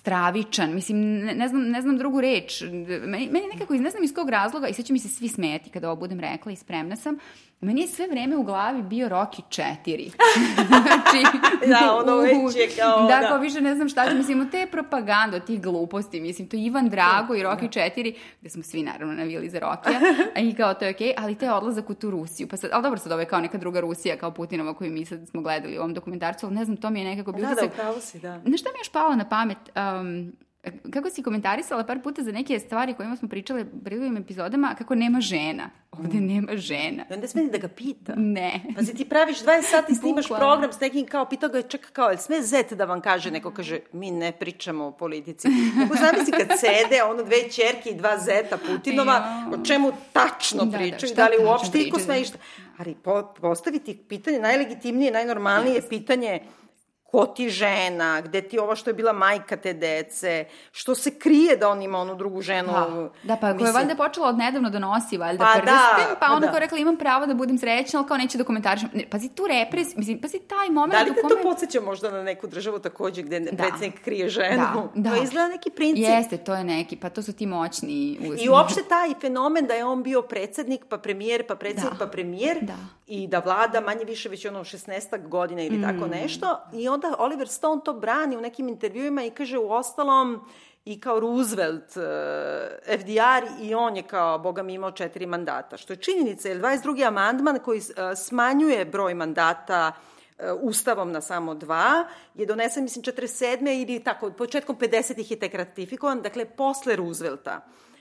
stravičan, 0.00 0.74
mislim, 0.74 1.00
ne, 1.00 1.34
ne, 1.34 1.48
znam, 1.48 1.62
ne 1.62 1.82
znam 1.82 1.98
drugu 1.98 2.20
reč, 2.20 2.62
meni, 3.06 3.28
meni 3.32 3.46
nekako, 3.52 3.74
ne 3.74 3.90
znam 3.90 4.04
iz 4.04 4.14
kog 4.14 4.30
razloga, 4.30 4.68
i 4.68 4.74
sad 4.74 4.84
će 4.84 4.92
mi 4.92 4.98
se 4.98 5.08
svi 5.08 5.28
smeti 5.28 5.70
kada 5.70 5.90
ovo 5.90 5.96
budem 5.96 6.20
rekla 6.20 6.52
i 6.52 6.56
spremna 6.56 6.96
sam, 6.96 7.18
meni 7.60 7.80
je 7.80 7.88
sve 7.88 8.06
vreme 8.06 8.36
u 8.36 8.42
glavi 8.42 8.82
bio 8.82 9.08
Rocky 9.08 9.42
4. 9.48 10.10
znači, 11.66 11.84
da, 11.84 11.96
ono 11.96 12.16
već 12.16 12.56
je 12.56 12.68
kao, 12.78 13.02
da. 13.02 13.20
Da, 13.20 13.28
kao 13.28 13.38
više 13.38 13.60
ne 13.60 13.74
znam 13.74 13.88
šta 13.88 14.08
će, 14.08 14.14
mislim, 14.14 14.50
te 14.50 14.66
propagande 14.70 15.36
od 15.36 15.44
tih 15.44 15.62
gluposti, 15.62 16.20
mislim, 16.20 16.48
to 16.48 16.56
Ivan 16.56 16.88
Drago 16.88 17.34
i 17.34 17.42
Rocky 17.42 17.74
da. 17.74 18.00
4, 18.02 18.14
gde 18.40 18.50
smo 18.50 18.62
svi 18.62 18.82
naravno 18.82 19.14
navili 19.14 19.48
za 19.48 19.58
Rokija, 19.58 20.00
a 20.36 20.40
i 20.40 20.54
kao 20.54 20.74
to 20.74 20.84
je 20.84 20.90
okej, 20.90 21.08
okay, 21.08 21.14
ali 21.16 21.34
te 21.34 21.52
odlazak 21.52 21.90
u 21.90 21.94
tu 21.94 22.10
Rusiju, 22.10 22.48
pa 22.48 22.56
sad, 22.56 22.70
ali 22.72 22.82
dobro 22.82 22.98
sad 22.98 23.12
ovo 23.12 23.20
je 23.20 23.26
kao 23.26 23.40
neka 23.40 23.58
druga 23.58 23.80
Rusija, 23.80 24.16
kao 24.16 24.30
Putinova 24.30 24.74
koju 24.74 24.92
mi 24.92 25.04
sad 25.04 25.28
smo 25.28 25.42
gledali 25.42 25.78
u 25.78 25.80
ovom 25.80 25.94
dokumentarcu, 25.94 26.46
ali 26.46 26.54
ne 26.54 26.64
znam, 26.64 26.76
to 26.76 26.90
mi 26.90 27.00
je 27.00 27.04
nekako 27.04 27.32
bio... 27.32 27.48
Da, 27.48 27.54
da, 27.54 27.66
upravo 27.66 28.00
si, 28.00 28.18
da. 28.18 28.40
Znaš 28.46 28.60
šta 28.60 28.68
mi 28.68 28.76
je 28.76 28.80
još 28.80 28.92
palo 28.92 29.16
na 29.16 29.28
pamet? 29.28 29.58
Um, 30.00 30.32
kako 30.92 31.10
si 31.10 31.22
komentarisala 31.22 31.84
par 31.84 32.02
puta 32.02 32.22
za 32.22 32.32
neke 32.32 32.58
stvari 32.58 32.94
kojima 32.94 33.16
smo 33.16 33.28
pričale 33.28 33.64
u 34.12 34.16
epizodama, 34.18 34.74
kako 34.78 34.94
nema 34.94 35.20
žena. 35.20 35.70
Ovde 35.92 36.18
mm. 36.18 36.26
nema 36.26 36.56
žena. 36.56 37.04
I 37.10 37.14
onda 37.14 37.28
sme 37.28 37.42
da 37.42 37.58
ga 37.58 37.68
pita. 37.68 38.14
Ne. 38.16 38.60
Pa 38.76 38.82
si 38.82 38.94
ti 38.94 39.04
praviš 39.04 39.38
20 39.38 39.62
sati, 39.62 39.94
snimaš 39.94 40.28
program 40.28 40.72
s 40.72 40.80
nekim 40.80 41.06
kao, 41.06 41.28
pitao 41.28 41.48
ga 41.48 41.58
je 41.58 41.62
čak 41.62 41.92
kao, 41.92 42.16
sme 42.16 42.42
zet 42.42 42.72
da 42.72 42.84
vam 42.84 43.00
kaže, 43.00 43.30
neko 43.30 43.50
kaže, 43.50 43.80
mi 43.92 44.10
ne 44.10 44.32
pričamo 44.32 44.84
o 44.84 44.92
politici. 44.92 45.48
Kako 45.82 45.96
zamisli 45.96 46.32
kad 46.32 46.58
sede, 46.58 47.02
ono 47.02 47.22
dve 47.22 47.50
čerke 47.50 47.90
i 47.90 47.94
dva 47.94 48.18
zeta 48.18 48.58
Putinova, 48.66 49.46
o 49.54 49.64
čemu 49.64 49.92
tačno 50.12 50.64
da, 50.64 50.70
da 50.70 50.78
pričaju, 50.78 51.14
da, 51.14 51.22
da 51.22 51.28
li 51.28 51.44
uopšte 51.44 51.78
iko 51.78 52.00
sme 52.00 52.20
išta. 52.20 52.38
Ali 52.78 52.94
po, 52.94 53.34
postaviti 53.40 53.96
pitanje, 54.08 54.38
najlegitimnije, 54.38 55.12
najnormalnije 55.12 55.82
pitanje, 55.88 56.40
ko 57.10 57.26
ti 57.26 57.48
žena, 57.48 58.20
gde 58.20 58.42
ti 58.42 58.58
ovo 58.58 58.76
što 58.76 58.90
je 58.90 58.94
bila 58.94 59.12
majka 59.12 59.56
te 59.56 59.72
dece, 59.72 60.44
što 60.72 60.94
se 60.94 61.18
krije 61.18 61.56
da 61.56 61.68
on 61.68 61.82
ima 61.82 61.98
onu 61.98 62.14
drugu 62.14 62.42
ženu. 62.42 62.72
Da, 62.72 63.10
da 63.22 63.36
pa 63.36 63.56
koja 63.56 63.66
je 63.66 63.72
valjda 63.72 63.94
počela 63.94 64.28
od 64.28 64.38
nedavno 64.38 64.70
da 64.70 64.78
nosi 64.78 65.16
valjda 65.16 65.44
pa 65.44 65.60
prstem, 65.60 66.10
da, 66.10 66.16
pa 66.20 66.26
ona 66.26 66.40
da. 66.40 66.50
kao 66.50 66.58
rekla 66.58 66.78
imam 66.78 66.96
pravo 66.96 67.26
da 67.26 67.34
budem 67.34 67.58
srećna, 67.58 67.98
ali 67.98 68.08
kao 68.08 68.16
neće 68.16 68.38
da 68.38 68.44
komentarišem. 68.44 68.90
Ne, 68.94 69.04
pazi 69.10 69.28
tu 69.28 69.46
repres, 69.46 69.96
mislim, 69.96 70.20
pazi 70.20 70.38
taj 70.38 70.68
moment 70.68 70.92
da 70.92 71.02
li 71.02 71.14
te 71.14 71.22
kome... 71.22 71.34
to 71.34 71.42
podsjeća 71.42 71.80
možda 71.80 72.10
na 72.10 72.22
neku 72.22 72.46
državu 72.46 72.78
takođe 72.78 73.22
gde 73.22 73.40
da. 73.40 73.56
predsednik 73.56 74.04
krije 74.04 74.28
ženu? 74.28 74.90
Da, 74.94 75.10
da. 75.10 75.16
To 75.16 75.22
izgleda 75.22 75.48
neki 75.48 75.70
princip. 75.70 76.04
Jeste, 76.08 76.36
to 76.36 76.54
je 76.54 76.64
neki, 76.64 76.96
pa 76.96 77.10
to 77.10 77.22
su 77.22 77.32
ti 77.32 77.46
moćni 77.46 78.18
uzmi. 78.20 78.44
I 78.44 78.48
uopšte 78.48 78.82
taj 78.88 79.14
fenomen 79.20 79.66
da 79.66 79.74
je 79.74 79.84
on 79.84 80.02
bio 80.02 80.22
predsednik, 80.22 80.84
pa 80.88 80.98
premijer, 80.98 81.46
pa 81.46 81.54
predsednik, 81.54 81.92
da. 81.92 82.04
pa 82.04 82.10
premijer 82.10 82.58
da. 82.62 82.76
i 83.06 83.26
da 83.26 83.38
vlada 83.38 83.80
manje 83.80 84.04
više 84.04 84.28
već 84.28 84.46
ono 84.46 84.60
16 84.60 85.28
godina 85.28 85.62
ili 85.62 85.78
mm. 85.78 85.82
tako 85.82 86.06
nešto 86.06 86.60
i 86.72 86.88
on 86.88 86.99
onda 87.04 87.16
Oliver 87.18 87.48
Stone 87.48 87.80
to 87.84 87.92
brani 87.92 88.36
u 88.36 88.40
nekim 88.40 88.68
intervjuima 88.68 89.24
i 89.24 89.30
kaže 89.30 89.58
u 89.58 89.70
ostalom 89.70 90.40
i 90.84 91.00
kao 91.00 91.20
Roosevelt, 91.20 91.96
eh, 91.96 92.98
FDR 92.98 93.62
i 93.62 93.74
on 93.74 93.96
je 93.96 94.02
kao, 94.02 94.38
boga 94.38 94.62
mi 94.62 94.74
imao 94.74 94.90
četiri 94.90 95.26
mandata. 95.26 95.76
Što 95.76 95.92
je 95.92 95.96
činjenica, 95.96 96.48
jer 96.48 96.60
22. 96.60 97.06
amandman 97.06 97.58
koji 97.64 97.78
uh, 97.78 97.84
smanjuje 98.16 98.84
broj 98.84 99.14
mandata 99.14 99.92
uh, 99.92 100.44
ustavom 100.60 101.12
na 101.12 101.20
samo 101.20 101.54
dva, 101.54 102.04
je 102.34 102.46
donesen, 102.46 102.82
mislim, 102.82 103.04
47. 103.04 103.82
ili 103.82 104.04
tako, 104.04 104.30
početkom 104.30 104.76
50. 104.76 105.30
je 105.30 105.38
tek 105.38 105.54
ratifikovan, 105.54 106.22
dakle, 106.22 106.44
posle 106.44 106.96
Roosevelta. 106.96 107.60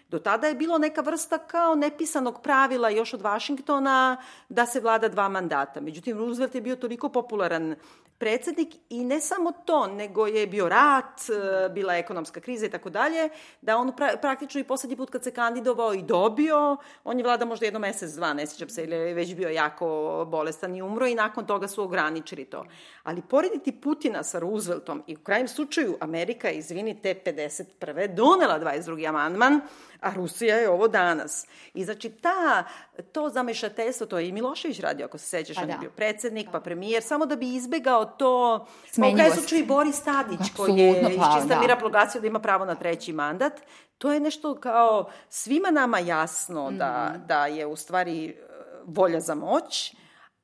Do 0.10 0.20
tada 0.20 0.48
je 0.48 0.56
bilo 0.56 0.78
neka 0.78 1.02
vrsta 1.02 1.38
kao 1.38 1.76
nepisanog 1.76 2.42
pravila 2.42 2.90
još 2.90 3.14
od 3.14 3.22
Vašingtona 3.22 4.18
da 4.50 4.66
se 4.66 4.80
vlada 4.80 5.08
dva 5.08 5.30
mandata. 5.30 5.82
Međutim, 5.82 6.18
Roosevelt 6.18 6.56
je 6.56 6.62
bio 6.62 6.76
toliko 6.76 7.10
popularan 7.10 7.76
predsednik 8.20 8.76
i 8.90 9.04
ne 9.04 9.22
samo 9.22 9.52
to, 9.52 9.88
nego 9.88 10.28
je 10.28 10.48
bio 10.48 10.70
rat, 10.70 11.20
e, 11.30 11.70
bila 11.70 11.96
ekonomska 11.96 12.40
kriza 12.40 12.66
i 12.66 12.70
tako 12.70 12.90
dalje, 12.90 13.30
da 13.62 13.78
on 13.78 13.96
pra 13.96 14.18
praktično 14.22 14.62
i 14.62 14.64
poslednji 14.64 14.98
put 14.98 15.10
kad 15.10 15.24
se 15.24 15.32
kandidovao 15.32 15.94
i 15.94 16.02
dobio, 16.02 16.78
on 17.04 17.18
je 17.18 17.24
vlada 17.24 17.46
možda 17.46 17.66
jedno 17.66 17.80
mesec, 17.80 18.12
dva, 18.12 18.34
ne 18.34 18.48
sjećam 18.48 18.70
se, 18.70 18.84
ili 18.84 18.96
je 18.96 19.14
već 19.14 19.36
bio 19.36 19.50
jako 19.50 19.88
bolestan 20.32 20.76
i 20.76 20.82
umro 20.82 21.08
i 21.08 21.16
nakon 21.16 21.46
toga 21.46 21.68
su 21.68 21.84
ograničili 21.84 22.46
to. 22.46 22.66
Ali 23.04 23.22
porediti 23.22 23.72
Putina 23.72 24.24
sa 24.24 24.40
Rooseveltom 24.40 25.04
i 25.08 25.16
u 25.16 25.20
krajem 25.20 25.48
slučaju 25.48 25.98
Amerika, 26.00 26.50
izvini, 26.50 27.02
te 27.02 27.22
51. 27.26 28.16
donela 28.16 28.60
22. 28.60 29.10
amandman, 29.10 29.62
a 30.02 30.14
Rusija 30.14 30.58
je 30.58 30.70
ovo 30.70 30.88
danas. 30.88 31.48
I 31.74 31.86
znači 31.86 32.10
ta, 32.10 32.64
to 33.12 33.30
zamešateljstvo, 33.30 34.08
to 34.08 34.20
je 34.20 34.28
i 34.28 34.32
Milošević 34.32 34.80
radio, 34.80 35.06
ako 35.06 35.18
se 35.18 35.26
sećaš, 35.26 35.56
pa 35.56 35.62
on 35.62 35.68
da. 35.68 35.74
je 35.74 35.80
bio 35.80 35.90
predsednik, 35.90 36.48
pa 36.52 36.60
premijer, 36.60 37.04
samo 37.04 37.26
da 37.26 37.36
bi 37.36 37.56
izbegao 37.56 38.06
to, 38.06 38.66
pa 38.96 39.08
u 39.08 39.34
slučaju 39.36 39.62
i 39.62 39.66
Boris 39.66 40.04
Tadić, 40.04 40.40
koji 40.58 40.78
je 40.78 41.02
iz 41.02 41.22
čista 41.36 41.56
da. 41.56 41.60
mira 41.60 41.76
proglasio 41.76 42.22
da 42.22 42.28
ima 42.28 42.40
pravo 42.40 42.66
na 42.66 42.76
treći 42.76 43.14
mandat, 43.14 43.54
to 43.98 44.12
je 44.12 44.20
nešto 44.20 44.56
kao 44.56 45.10
svima 45.30 45.72
nama 45.72 46.00
jasno 46.00 46.72
mm. 46.72 46.78
da, 46.78 47.16
da 47.26 47.46
je 47.46 47.66
u 47.66 47.76
stvari 47.76 48.26
e, 48.26 48.34
volja 48.86 49.20
za 49.20 49.36
moć, 49.36 49.96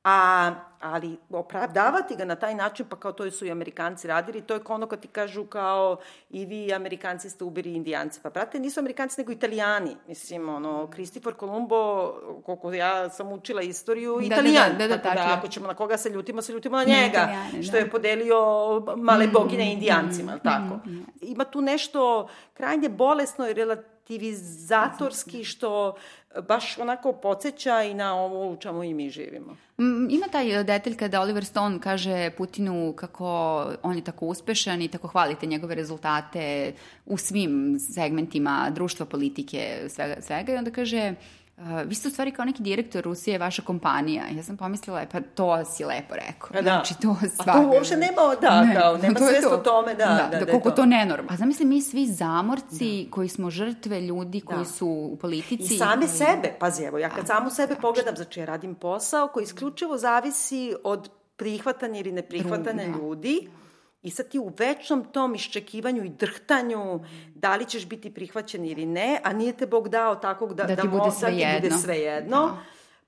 a 0.06 0.54
ali 0.82 1.18
opravdavati 1.30 2.16
ga 2.16 2.26
na 2.26 2.36
taj 2.36 2.56
način, 2.56 2.86
pa 2.90 2.96
kao 2.96 3.12
to 3.12 3.32
su 3.32 3.46
i 3.46 3.52
Amerikanci 3.52 4.08
radili, 4.08 4.42
to 4.42 4.54
je 4.54 4.60
ono 4.68 4.88
kad 4.88 5.00
ti 5.00 5.08
kažu 5.08 5.46
kao 5.46 5.98
i 6.30 6.46
vi 6.46 6.74
Amerikanci 6.74 7.30
ste 7.30 7.44
ubili 7.44 7.74
Indijanci. 7.74 8.20
Pa 8.24 8.30
brate, 8.30 8.60
nisu 8.60 8.80
Amerikanci 8.80 9.22
nego 9.22 9.32
Italijani. 9.32 9.96
Mislim, 10.08 10.50
ono, 10.50 10.88
Kristofor 10.88 11.34
Kolumbo, 11.34 12.12
koliko 12.46 12.74
ja 12.74 13.10
sam 13.10 13.32
učila 13.32 13.62
istoriju, 13.62 14.18
da, 14.20 14.26
Italijan. 14.26 14.72
Da, 14.72 14.78
da, 14.78 14.88
da, 14.88 14.96
da, 14.96 15.02
tako 15.02 15.16
da, 15.16 15.36
ako 15.38 15.48
ćemo 15.48 15.68
na 15.68 15.74
koga 15.74 15.98
se 15.98 16.10
ljutimo, 16.10 16.42
se 16.42 16.54
ljutimo 16.54 16.78
na 16.78 16.84
njega. 16.84 17.08
Italijane, 17.08 17.64
što 17.64 17.72
da. 17.72 17.78
je 17.78 17.90
podelio 17.90 18.40
male 18.98 19.28
bogine 19.28 19.66
mm, 19.66 19.68
Indijancima, 19.68 20.36
mm, 20.36 20.40
tako? 20.44 20.76
Mm, 20.86 20.92
mm. 20.92 21.06
Ima 21.22 21.44
tu 21.44 21.62
nešto 21.62 22.28
krajnje 22.54 22.90
bolesno 22.90 23.50
i 23.50 23.54
relativizatorski 24.10 25.44
što 25.44 25.96
baš 26.48 26.78
onako 26.78 27.14
podsjeća 27.14 27.84
i 27.84 27.94
na 27.94 28.16
ovo 28.16 28.52
u 28.52 28.58
čemu 28.58 28.84
i 28.84 28.94
mi 28.94 29.10
živimo. 29.10 29.58
Mm, 29.78 30.10
ima 30.10 30.28
taj 30.32 30.64
detalj 30.64 30.96
kada 30.96 31.22
Oliver 31.22 31.46
Stone 31.46 31.80
kaže 31.80 32.32
Putinu 32.38 32.94
kako 32.98 33.26
on 33.84 33.96
je 33.96 34.04
tako 34.04 34.26
uspešan 34.26 34.82
i 34.82 34.88
tako 34.88 35.08
hvalite 35.08 35.46
njegove 35.46 35.76
rezultate 35.76 36.74
u 37.06 37.18
svim 37.18 37.80
segmentima 37.80 38.72
društva, 38.74 39.06
politike, 39.06 39.86
svega, 39.90 40.22
svega 40.22 40.54
i 40.54 40.58
onda 40.58 40.72
kaže 40.72 41.14
Uh, 41.58 41.64
vi 41.86 41.96
ste 41.96 42.08
u 42.08 42.12
stvari 42.12 42.32
kao 42.32 42.46
neki 42.46 42.64
direktor 42.64 43.04
Rusije, 43.04 43.38
vaša 43.38 43.62
kompanija. 43.62 44.24
Ja 44.36 44.44
sam 44.44 44.58
pomislila, 44.58 45.02
e, 45.02 45.08
pa 45.12 45.22
to 45.22 45.66
si 45.66 45.86
lepo 45.86 46.16
rekao. 46.16 46.50
Pa 46.54 46.62
da. 46.62 46.62
Znači, 46.62 46.94
to 47.02 47.16
svaka... 47.36 47.52
A 47.52 47.64
to 47.64 47.70
uopšte 47.70 47.98
nema, 47.98 48.22
da, 48.42 48.64
ne, 48.64 48.76
kao, 48.76 48.98
nema 48.98 49.20
svest 49.20 49.48
o 49.52 49.58
tome, 49.58 49.94
da. 49.94 50.06
Da, 50.06 50.30
da, 50.32 50.40
da, 50.40 50.46
da 50.46 50.52
koliko 50.52 50.70
to, 50.70 50.76
to 50.76 50.86
nenormalno. 50.86 51.34
A 51.34 51.38
zamisli, 51.38 51.66
mi 51.66 51.82
svi 51.82 52.08
zamorci 52.08 53.04
da. 53.04 53.12
koji 53.12 53.30
smo 53.30 53.50
žrtve 53.50 54.02
ljudi 54.02 54.42
koji 54.42 54.60
da. 54.60 54.66
su 54.66 54.88
u 54.88 55.18
politici. 55.22 55.76
I 55.76 55.78
sami 55.78 56.06
koji... 56.06 56.18
sebe, 56.18 56.54
pazi, 56.60 56.84
evo, 56.84 56.98
ja 56.98 57.10
kad 57.10 57.26
da, 57.26 57.26
samu 57.26 57.50
sebe 57.50 57.76
da, 57.76 57.82
pogledam, 57.82 58.16
znači 58.16 58.40
ja 58.40 58.46
radim 58.46 58.76
posao 58.76 59.28
koji 59.28 59.44
isključivo 59.44 59.98
zavisi 59.98 60.76
od 60.84 61.10
prihvatanja 61.36 62.00
ili 62.00 62.12
neprihvatanja 62.12 62.84
da. 62.86 62.98
ljudi, 62.98 63.50
I 64.06 64.10
sad 64.10 64.28
ti 64.28 64.40
u 64.40 64.52
večnom 64.58 65.04
tom 65.04 65.36
iščekivanju 65.36 66.04
i 66.04 66.10
drhtanju 66.10 67.00
da 67.36 67.56
li 67.56 67.66
ćeš 67.66 67.88
biti 67.88 68.14
prihvaćen 68.14 68.66
ili 68.66 68.86
ne, 68.86 69.20
a 69.24 69.34
nije 69.34 69.54
te 69.54 69.66
Bog 69.66 69.90
dao 69.90 70.16
takvog 70.16 70.54
da, 70.54 70.64
da, 70.64 70.76
da 70.76 70.82
ti 70.82 70.88
bude 70.88 71.12
sve 71.12 71.32
da 71.32 71.38
jedno. 71.38 71.70
Bude 71.70 71.82
sve 71.82 71.98
jedno. 71.98 72.38
Da. 72.38 72.58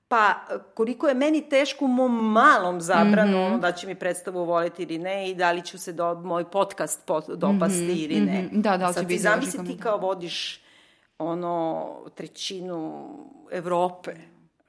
Pa 0.08 0.34
koliko 0.74 1.08
je 1.08 1.14
meni 1.14 1.48
teško 1.48 1.84
u 1.84 1.88
mom 1.88 2.32
malom 2.32 2.80
zabranu 2.80 3.48
mm 3.48 3.52
-hmm. 3.52 3.60
da 3.60 3.72
će 3.72 3.86
mi 3.86 3.94
predstavu 3.94 4.44
voliti 4.44 4.82
ili 4.82 4.98
ne 4.98 5.30
i 5.30 5.34
da 5.34 5.52
li 5.52 5.62
ću 5.62 5.78
se 5.78 5.92
do, 5.92 6.14
moj 6.14 6.50
podcast 6.50 7.06
pot, 7.06 7.28
dopasti 7.28 7.82
mm 7.82 7.88
-hmm, 7.88 8.04
ili 8.04 8.20
ne. 8.20 8.42
Mm 8.42 8.50
-hmm. 8.50 8.62
Da, 8.62 8.76
da 8.76 8.88
li 8.88 8.94
će 8.94 9.00
biti 9.00 9.18
zamisli 9.18 9.66
ti 9.66 9.78
kao 9.78 9.98
vodiš 9.98 10.62
ono 11.18 11.86
trećinu 12.14 13.08
Evrope 13.50 14.14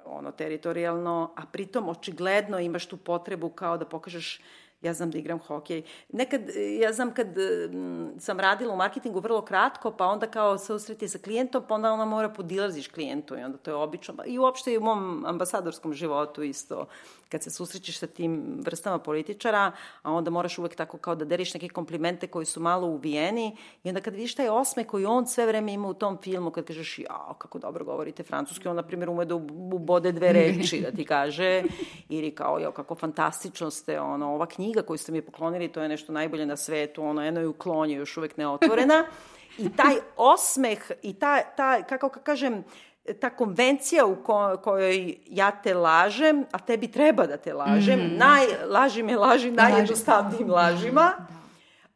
ono 0.06 0.32
teritorijalno, 0.32 1.32
a 1.36 1.42
pritom 1.52 1.90
očigledno 1.90 2.60
imaš 2.60 2.86
tu 2.86 2.98
potrebu 2.98 3.50
kao 3.50 3.78
da 3.78 3.86
pokažeš 3.86 4.42
ja 4.82 4.94
znam 4.94 5.12
da 5.12 5.18
igram 5.18 5.40
hokej. 5.40 5.84
Nekad, 6.10 6.42
ja 6.80 6.94
znam 6.94 7.14
kad 7.14 7.28
m, 7.74 8.14
sam 8.20 8.40
radila 8.40 8.74
u 8.74 8.78
marketingu 8.78 9.20
vrlo 9.20 9.42
kratko, 9.42 9.92
pa 9.92 10.06
onda 10.06 10.28
kao 10.28 10.58
se 10.58 10.74
usreti 10.74 11.08
sa 11.08 11.18
klijentom, 11.18 11.64
pa 11.68 11.76
onda 11.76 11.92
ona 11.92 12.06
mora 12.06 12.30
podilaziš 12.30 12.88
klijentu 12.88 13.38
i 13.38 13.44
onda 13.44 13.58
to 13.58 13.72
je 13.72 13.76
obično. 13.76 14.24
I 14.26 14.40
uopšte 14.40 14.74
i 14.74 14.78
u 14.78 14.82
mom 14.82 15.26
ambasadorskom 15.26 15.94
životu 15.94 16.44
isto 16.44 16.88
kad 17.30 17.44
se 17.44 17.50
susrećeš 17.50 17.98
sa 17.98 18.08
tim 18.08 18.58
vrstama 18.66 19.00
političara, 19.00 19.72
a 20.02 20.12
onda 20.12 20.32
moraš 20.32 20.58
uvek 20.58 20.76
tako 20.76 20.98
kao 20.98 21.16
da 21.16 21.26
deriš 21.26 21.54
neke 21.54 21.70
komplimente 21.70 22.28
koji 22.28 22.46
su 22.46 22.60
malo 22.60 22.88
uvijeni 22.88 23.58
i 23.84 23.90
onda 23.90 24.02
kad 24.02 24.14
vidiš 24.14 24.36
taj 24.36 24.50
osme 24.50 24.84
koji 24.84 25.06
on 25.06 25.28
sve 25.28 25.46
vreme 25.46 25.74
ima 25.74 25.88
u 25.88 25.94
tom 25.94 26.18
filmu, 26.22 26.52
kad 26.52 26.66
kažeš 26.66 27.00
ja, 27.00 27.34
kako 27.38 27.60
dobro 27.60 27.86
govorite 27.86 28.24
francuski, 28.24 28.68
on 28.68 28.76
na 28.76 28.84
primjer 28.84 29.10
ume 29.10 29.26
da 29.26 29.36
ubode 29.36 30.12
dve 30.12 30.34
reči 30.34 30.82
da 30.82 30.92
ti 30.92 31.06
kaže 31.06 31.64
ili 32.10 32.36
kao 32.36 32.60
jo, 32.60 32.72
kako 32.72 32.96
fantastično 32.96 33.72
ste, 33.72 34.00
ono, 34.00 34.34
ova 34.34 34.46
knjiga 34.46 34.82
koju 34.82 34.98
ste 34.98 35.12
mi 35.12 35.22
poklonili, 35.22 35.72
to 35.72 35.82
je 35.82 35.90
nešto 35.90 36.14
najbolje 36.14 36.46
na 36.46 36.58
svetu, 36.58 37.04
ono, 37.04 37.22
eno 37.22 37.40
je 37.40 37.48
u 37.48 37.54
klonju, 37.54 37.98
još 37.98 38.18
uvek 38.18 38.38
neotvorena. 38.38 39.06
I 39.58 39.70
taj 39.76 39.96
osmeh 40.18 40.92
i 41.02 41.14
ta, 41.14 41.42
ta 41.42 41.84
kako 41.84 42.10
kažem, 42.10 42.64
ta 43.14 43.30
konvencija 43.30 44.06
u 44.06 44.16
ko, 44.16 44.58
kojoj 44.64 45.18
ja 45.28 45.52
te 45.52 45.74
lažem, 45.74 46.46
a 46.52 46.60
tebi 46.60 46.88
treba 46.88 47.28
da 47.28 47.38
te 47.38 47.54
lažem, 47.54 48.00
mm. 48.00 48.18
najlaži 48.18 49.04
me 49.04 49.18
laži 49.18 49.52
najjednostavnijim 49.52 50.50
lažima, 50.50 51.12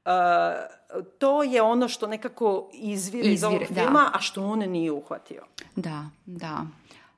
da. 0.05 0.67
uh, 0.91 1.03
to 1.19 1.43
je 1.43 1.61
ono 1.61 1.87
što 1.87 2.07
nekako 2.07 2.69
izvire, 2.73 3.27
izvire 3.27 3.33
iz 3.33 3.43
ovog 3.43 3.59
da. 3.59 3.81
filma, 3.81 4.09
a 4.13 4.21
što 4.21 4.45
on 4.45 4.59
nije 4.59 4.91
uhvatio. 4.91 5.43
Da, 5.75 6.05
da. 6.25 6.65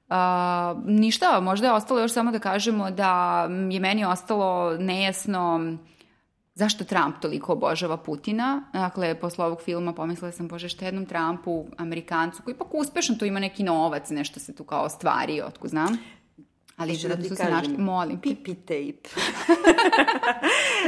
Uh, 0.09 0.83
ništa, 0.85 1.39
možda 1.39 1.67
je 1.67 1.73
ostalo 1.73 1.99
još 1.99 2.13
samo 2.13 2.31
da 2.31 2.39
kažemo 2.39 2.91
da 2.91 3.41
je 3.71 3.79
meni 3.79 4.05
ostalo 4.05 4.77
nejasno 4.77 5.75
zašto 6.55 6.83
Trump 6.83 7.15
toliko 7.21 7.53
obožava 7.53 7.97
Putina. 7.97 8.61
Dakle, 8.73 9.15
posle 9.15 9.45
ovog 9.45 9.61
filma 9.61 9.93
pomislila 9.93 10.31
sam, 10.31 10.47
bože, 10.47 10.69
što 10.69 10.85
jednom 10.85 11.05
Trumpu, 11.05 11.65
Amerikancu, 11.77 12.43
koji 12.43 12.53
ipak 12.53 12.73
uspešan, 12.73 13.17
tu 13.17 13.25
ima 13.25 13.39
neki 13.39 13.63
novac, 13.63 14.09
nešto 14.09 14.39
se 14.39 14.55
tu 14.55 14.63
kao 14.63 14.83
ostvario, 14.83 15.45
otko 15.45 15.67
znam. 15.67 15.97
Ali 16.77 16.95
što 16.95 17.07
da 17.07 17.15
ti 17.15 17.29
kažem, 17.29 17.53
našli, 17.53 17.77
molim. 17.77 18.21
Pipi 18.21 18.55
tape. 18.55 19.09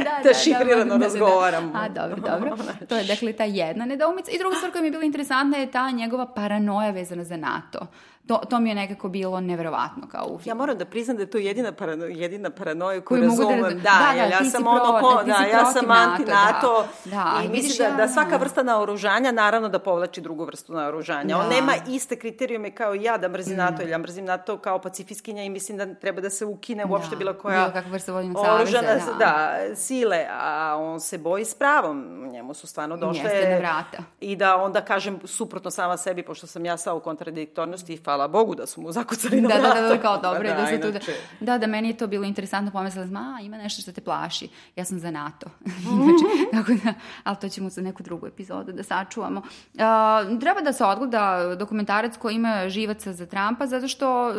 da, 0.04 0.22
da, 0.22 0.28
da, 0.28 0.34
šifrirano 0.34 0.98
da, 0.98 1.04
razgovaram. 1.04 1.66
Da, 1.66 1.72
da. 1.72 1.78
A, 1.78 1.88
dobro, 1.88 2.30
dobro. 2.30 2.56
To 2.88 2.96
je, 2.96 3.04
dakle, 3.04 3.32
ta 3.32 3.44
jedna 3.44 3.86
nedoumica. 3.86 4.30
I 4.30 4.38
druga 4.38 4.56
stvar 4.56 4.72
koja 4.72 4.82
mi 4.82 4.88
je 4.88 4.92
bila 4.92 5.04
interesantna 5.04 5.56
je 5.56 5.70
ta 5.70 5.90
njegova 5.90 6.26
paranoja 6.26 6.90
vezana 6.90 7.24
za 7.24 7.36
NATO. 7.36 7.86
To, 8.28 8.40
to 8.50 8.60
mi 8.60 8.68
je 8.68 8.74
nekako 8.74 9.08
bilo 9.08 9.40
neverovatno 9.40 10.08
kao 10.08 10.26
u 10.26 10.40
Ja 10.44 10.54
moram 10.54 10.78
da 10.78 10.84
priznam 10.84 11.16
da 11.16 11.22
je 11.22 11.30
to 11.30 11.38
jedina, 11.38 11.72
parano, 11.72 12.04
jedina 12.04 12.50
paranoja 12.50 13.00
koju, 13.00 13.20
koju 13.20 13.30
razumem. 13.30 13.62
Da, 13.62 13.68
da, 13.68 14.12
da, 14.14 14.14
da, 14.14 14.24
ja 14.24 14.44
sam 14.50 14.66
ono 14.66 15.00
ko, 15.00 15.22
da, 15.24 15.32
ja 15.32 15.64
sam 15.64 15.90
anti-NATO 15.90 16.86
da, 17.04 17.10
da, 17.10 17.42
i 17.44 17.48
mislim 17.48 17.90
da, 17.90 17.96
da 17.96 18.08
svaka 18.08 18.36
vrsta 18.36 18.62
naoružanja 18.62 19.32
naravno 19.32 19.68
da 19.68 19.78
povlači 19.78 20.20
drugu 20.20 20.44
vrstu 20.44 20.72
naoružanja. 20.72 21.34
Da. 21.34 21.40
On 21.40 21.48
nema 21.48 21.72
iste 21.88 22.16
kriterijume 22.16 22.70
kao 22.70 22.94
ja 22.94 23.18
da 23.18 23.28
mrzim 23.28 23.54
mm. 23.54 23.58
NATO 23.58 23.82
ili 23.82 23.90
ja 23.90 23.98
mrzim 23.98 24.24
NATO 24.24 24.58
kao 24.58 24.78
pacifiskinja 24.78 25.42
i 25.42 25.50
mislim 25.50 25.78
da 25.78 25.94
treba 25.94 26.20
da 26.20 26.30
se 26.30 26.44
ukine 26.44 26.84
da. 26.84 26.92
uopšte 26.92 27.16
bilo 27.16 27.34
koja 27.34 27.58
bilo 27.58 27.72
kakva 27.72 27.90
vrsta 27.90 28.14
oružana 28.14 28.94
da. 28.94 29.14
da, 29.18 29.76
sile, 29.76 30.26
a 30.30 30.76
on 30.78 31.00
se 31.00 31.18
boji 31.18 31.44
s 31.44 31.54
pravom. 31.54 32.28
Njemu 32.32 32.54
su 32.54 32.66
stvarno 32.66 32.96
došle... 32.96 33.30
Jeste 33.30 33.50
na 33.50 33.58
vrata. 33.58 33.98
I 34.20 34.36
da 34.36 34.56
onda 34.56 34.80
kažem 34.80 35.20
suprotno 35.24 35.70
sama 35.70 35.96
sebi, 35.96 36.22
pošto 36.22 36.46
sam 36.46 36.64
ja 36.64 36.76
sva 36.76 36.94
u 36.94 37.00
kontradiktornosti, 37.00 37.96
hvala 38.18 38.28
Bogu 38.28 38.54
da 38.54 38.66
su 38.66 38.80
mu 38.80 38.92
zakucali 38.92 39.40
na 39.40 39.48
da, 39.48 39.54
vrata. 39.54 39.74
Da, 39.74 39.88
da, 39.88 39.88
da, 39.88 40.00
kao 40.00 40.18
dobro 40.18 40.48
da, 40.48 40.54
da 40.54 40.66
se 40.66 40.80
tu... 40.80 40.90
Da, 40.90 40.98
da, 41.40 41.58
da, 41.58 41.66
meni 41.66 41.88
je 41.88 41.96
to 41.96 42.06
bilo 42.06 42.24
interesantno, 42.24 42.70
pomislila 42.70 43.06
sam, 43.06 43.16
a, 43.16 43.40
ima 43.42 43.56
nešto 43.56 43.82
što 43.82 43.92
te 43.92 44.00
plaši. 44.00 44.48
Ja 44.76 44.84
sam 44.84 44.98
za 44.98 45.10
NATO. 45.10 45.46
znači, 45.82 46.24
tako 46.52 46.72
da, 46.84 46.94
ali 47.24 47.36
to 47.40 47.48
ćemo 47.48 47.68
za 47.68 47.82
neku 47.82 48.02
drugu 48.02 48.26
epizodu 48.26 48.72
da 48.72 48.82
sačuvamo. 48.82 49.40
Uh, 49.40 50.40
treba 50.40 50.60
da 50.60 50.72
se 50.72 50.84
odgleda 50.84 51.54
dokumentarac 51.58 52.16
koji 52.16 52.34
ima 52.34 52.68
živaca 52.68 53.12
za 53.12 53.26
Trumpa, 53.26 53.66
zato 53.66 53.88
što, 53.88 54.28
uh, 54.28 54.34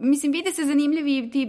mislim, 0.00 0.32
vide 0.32 0.52
se 0.52 0.64
zanimljivi 0.64 1.30
ti 1.30 1.48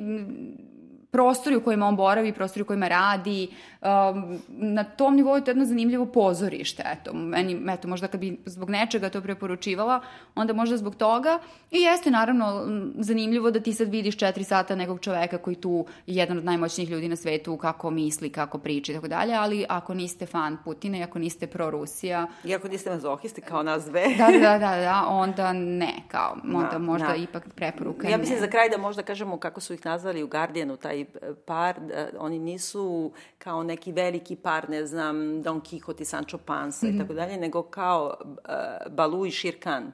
prostori 1.16 1.56
u 1.56 1.64
kojima 1.64 1.88
on 1.88 1.96
boravi, 1.96 2.34
prostori 2.34 2.62
u 2.62 2.66
kojima 2.66 2.88
radi, 2.88 3.48
um, 3.82 4.40
na 4.48 4.84
tom 4.84 5.16
nivou 5.16 5.36
je 5.36 5.44
to 5.44 5.52
jedno 5.52 5.66
zanimljivo 5.66 6.06
pozorište, 6.06 6.84
eto, 6.86 7.14
meni, 7.14 7.62
eto, 7.74 7.88
možda 7.88 8.08
kad 8.08 8.20
bi 8.20 8.38
zbog 8.46 8.70
nečega 8.70 9.10
to 9.10 9.22
preporučivala, 9.22 10.02
onda 10.36 10.54
možda 10.54 10.78
zbog 10.78 10.96
toga, 10.96 11.40
i 11.72 11.78
jeste 11.78 12.12
naravno 12.12 12.68
zanimljivo 13.00 13.52
da 13.52 13.60
ti 13.60 13.74
sad 13.74 13.88
vidiš 13.88 14.18
četiri 14.18 14.44
sata 14.44 14.76
nekog 14.76 15.00
čoveka 15.00 15.38
koji 15.38 15.56
tu 15.56 15.86
je 16.08 16.16
jedan 16.16 16.38
od 16.38 16.46
najmoćnijih 16.46 16.90
ljudi 16.90 17.08
na 17.08 17.16
svetu, 17.16 17.58
kako 17.58 17.90
misli, 17.90 18.30
kako 18.30 18.58
priča 18.58 18.92
i 18.92 18.96
tako 18.96 19.08
dalje, 19.08 19.34
ali 19.34 19.66
ako 19.70 19.94
niste 19.94 20.26
fan 20.26 20.58
Putina 20.64 20.98
i 20.98 21.04
ako 21.04 21.20
niste 21.20 21.48
pro-Rusija... 21.48 22.28
I 22.44 22.56
ako 22.56 22.68
niste 22.68 22.90
mazohisti 22.90 23.42
kao 23.42 23.64
nas 23.64 23.86
dve. 23.86 24.04
da, 24.18 24.28
da, 24.40 24.58
da, 24.58 24.76
da, 24.76 25.06
onda 25.08 25.54
ne, 25.54 25.94
kao, 26.08 26.38
onda 26.44 26.70
da, 26.72 26.78
možda 26.78 27.08
da. 27.08 27.16
ipak 27.16 27.44
preporuka 27.56 28.10
Ja 28.10 28.18
mislim 28.18 28.36
ne. 28.36 28.42
za 28.42 28.48
kraj 28.48 28.70
da 28.70 28.78
možda 28.78 29.04
kažemo 29.04 29.38
kako 29.38 29.62
su 29.62 29.74
ih 29.74 29.86
nazvali 29.86 30.24
u 30.24 30.28
Guardianu, 30.28 30.78
taj 30.78 31.05
par, 31.46 31.80
da, 31.80 32.10
oni 32.20 32.40
nisu 32.40 33.12
kao 33.38 33.64
neki 33.64 33.92
veliki 33.92 34.36
par, 34.36 34.70
ne 34.70 34.86
znam, 34.86 35.42
Don 35.42 35.62
Quixote 35.62 36.02
i 36.02 36.06
Sancho 36.06 36.38
Panza 36.38 36.88
mm 36.88 36.90
-hmm. 36.90 36.94
i 36.94 36.98
mhm. 36.98 37.02
tako 37.02 37.14
dalje, 37.14 37.38
nego 37.38 37.64
kao 37.64 38.18
uh, 38.22 38.94
Balu 38.94 39.26
i 39.26 39.32
Shirkan. 39.32 39.92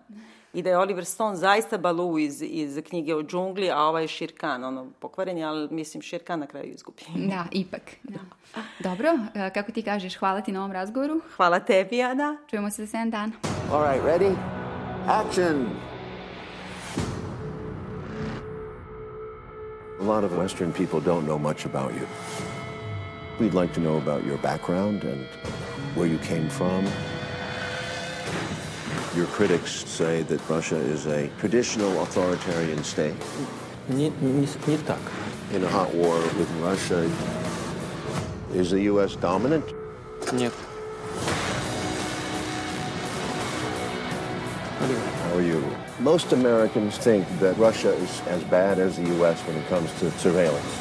I 0.54 0.62
da 0.62 0.70
je 0.70 0.78
Oliver 0.78 1.06
Stone 1.06 1.36
zaista 1.36 1.78
Balu 1.78 2.20
iz, 2.20 2.42
iz 2.42 2.82
knjige 2.90 3.16
o 3.16 3.24
džungli, 3.24 3.72
a 3.72 3.78
ovaj 3.78 4.04
je 4.04 4.08
Shirkan, 4.08 4.64
ono, 4.64 4.88
pokvaren 5.00 5.38
je, 5.38 5.46
ali 5.46 5.68
mislim 5.72 6.04
Shirkan 6.04 6.40
na 6.40 6.48
kraju 6.48 6.74
izgubi. 6.74 7.04
Da, 7.30 7.46
ipak. 7.52 7.82
Da. 8.04 8.20
Dobro, 8.80 9.10
e, 9.36 9.50
kako 9.54 9.72
ti 9.72 9.82
kažeš, 9.82 10.16
hvala 10.16 10.42
ti 10.42 10.52
na 10.52 10.60
ovom 10.60 10.72
razgovoru. 10.72 11.22
Hvala 11.36 11.60
tebi, 11.60 12.02
Ana. 12.02 12.38
Čujemo 12.50 12.70
se 12.70 12.86
za 12.86 12.98
7 12.98 13.10
dana. 13.10 13.32
All 13.72 13.84
right, 13.84 14.04
ready? 14.06 14.36
Action! 15.08 15.91
A 20.01 20.03
lot 20.03 20.25
of 20.25 20.37
Western 20.37 20.73
people 20.73 21.01
don't 21.01 21.27
know 21.27 21.39
much 21.39 21.65
about 21.65 21.95
you. 21.95 22.07
We'd 23.39 23.55
like 23.55 23.73
to 23.75 23.81
know 23.81 23.97
about 23.99 24.25
your 24.25 24.39
background 24.39 25.05
and 25.05 25.27
where 25.95 26.07
you 26.07 26.19
came 26.19 26.49
from. 26.49 26.87
Your 29.15 29.27
critics 29.27 29.71
say 29.71 30.23
that 30.25 30.41
Russia 30.49 30.77
is 30.77 31.07
a 31.07 31.29
traditional 31.39 32.03
authoritarian 32.03 32.85
state. 32.85 33.15
Не, 33.89 34.11
не, 34.21 34.47
не 34.67 34.77
так. 34.79 35.01
in 35.53 35.63
a 35.63 35.69
hot 35.69 35.95
war 35.95 36.19
with 36.39 36.51
Russia. 36.61 37.11
Is 38.53 38.71
the 38.71 38.83
U.S. 38.83 39.17
dominant? 39.17 39.65
Нет. 40.33 40.53
How 46.01 46.01
are 46.01 46.01
you? 46.01 46.05
Most 46.05 46.33
Americans 46.33 46.99
think 46.99 47.27
that 47.41 47.57
Russia 47.57 47.93
is 47.93 48.21
as 48.27 48.43
bad 48.45 48.79
as 48.79 48.97
the 48.97 49.07
U.S. 49.19 49.41
when 49.43 49.57
it 49.57 49.67
comes 49.69 49.93
to 50.01 50.11
surveillance. 50.19 50.79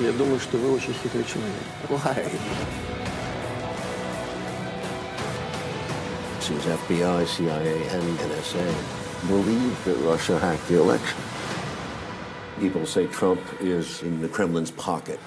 Я 0.00 0.12
думаю, 0.12 0.40
что 0.40 0.56
вы 0.56 0.74
очень 0.74 0.94
хитрый 0.94 1.24
человек. 1.24 1.52
Why? 1.88 2.30
Seems 6.40 6.64
FBI, 6.66 7.26
CIA, 7.26 7.88
and 7.88 8.18
NSA 8.18 9.28
believe 9.28 9.84
that 9.84 9.96
Russia 9.98 10.38
hacked 10.38 10.66
the 10.68 10.80
election. 10.80 11.18
People 12.58 12.86
say 12.86 13.06
Trump 13.06 13.40
is 13.60 14.02
in 14.02 14.20
the 14.20 14.28
Kremlin's 14.28 14.72
pocket. 14.72 15.20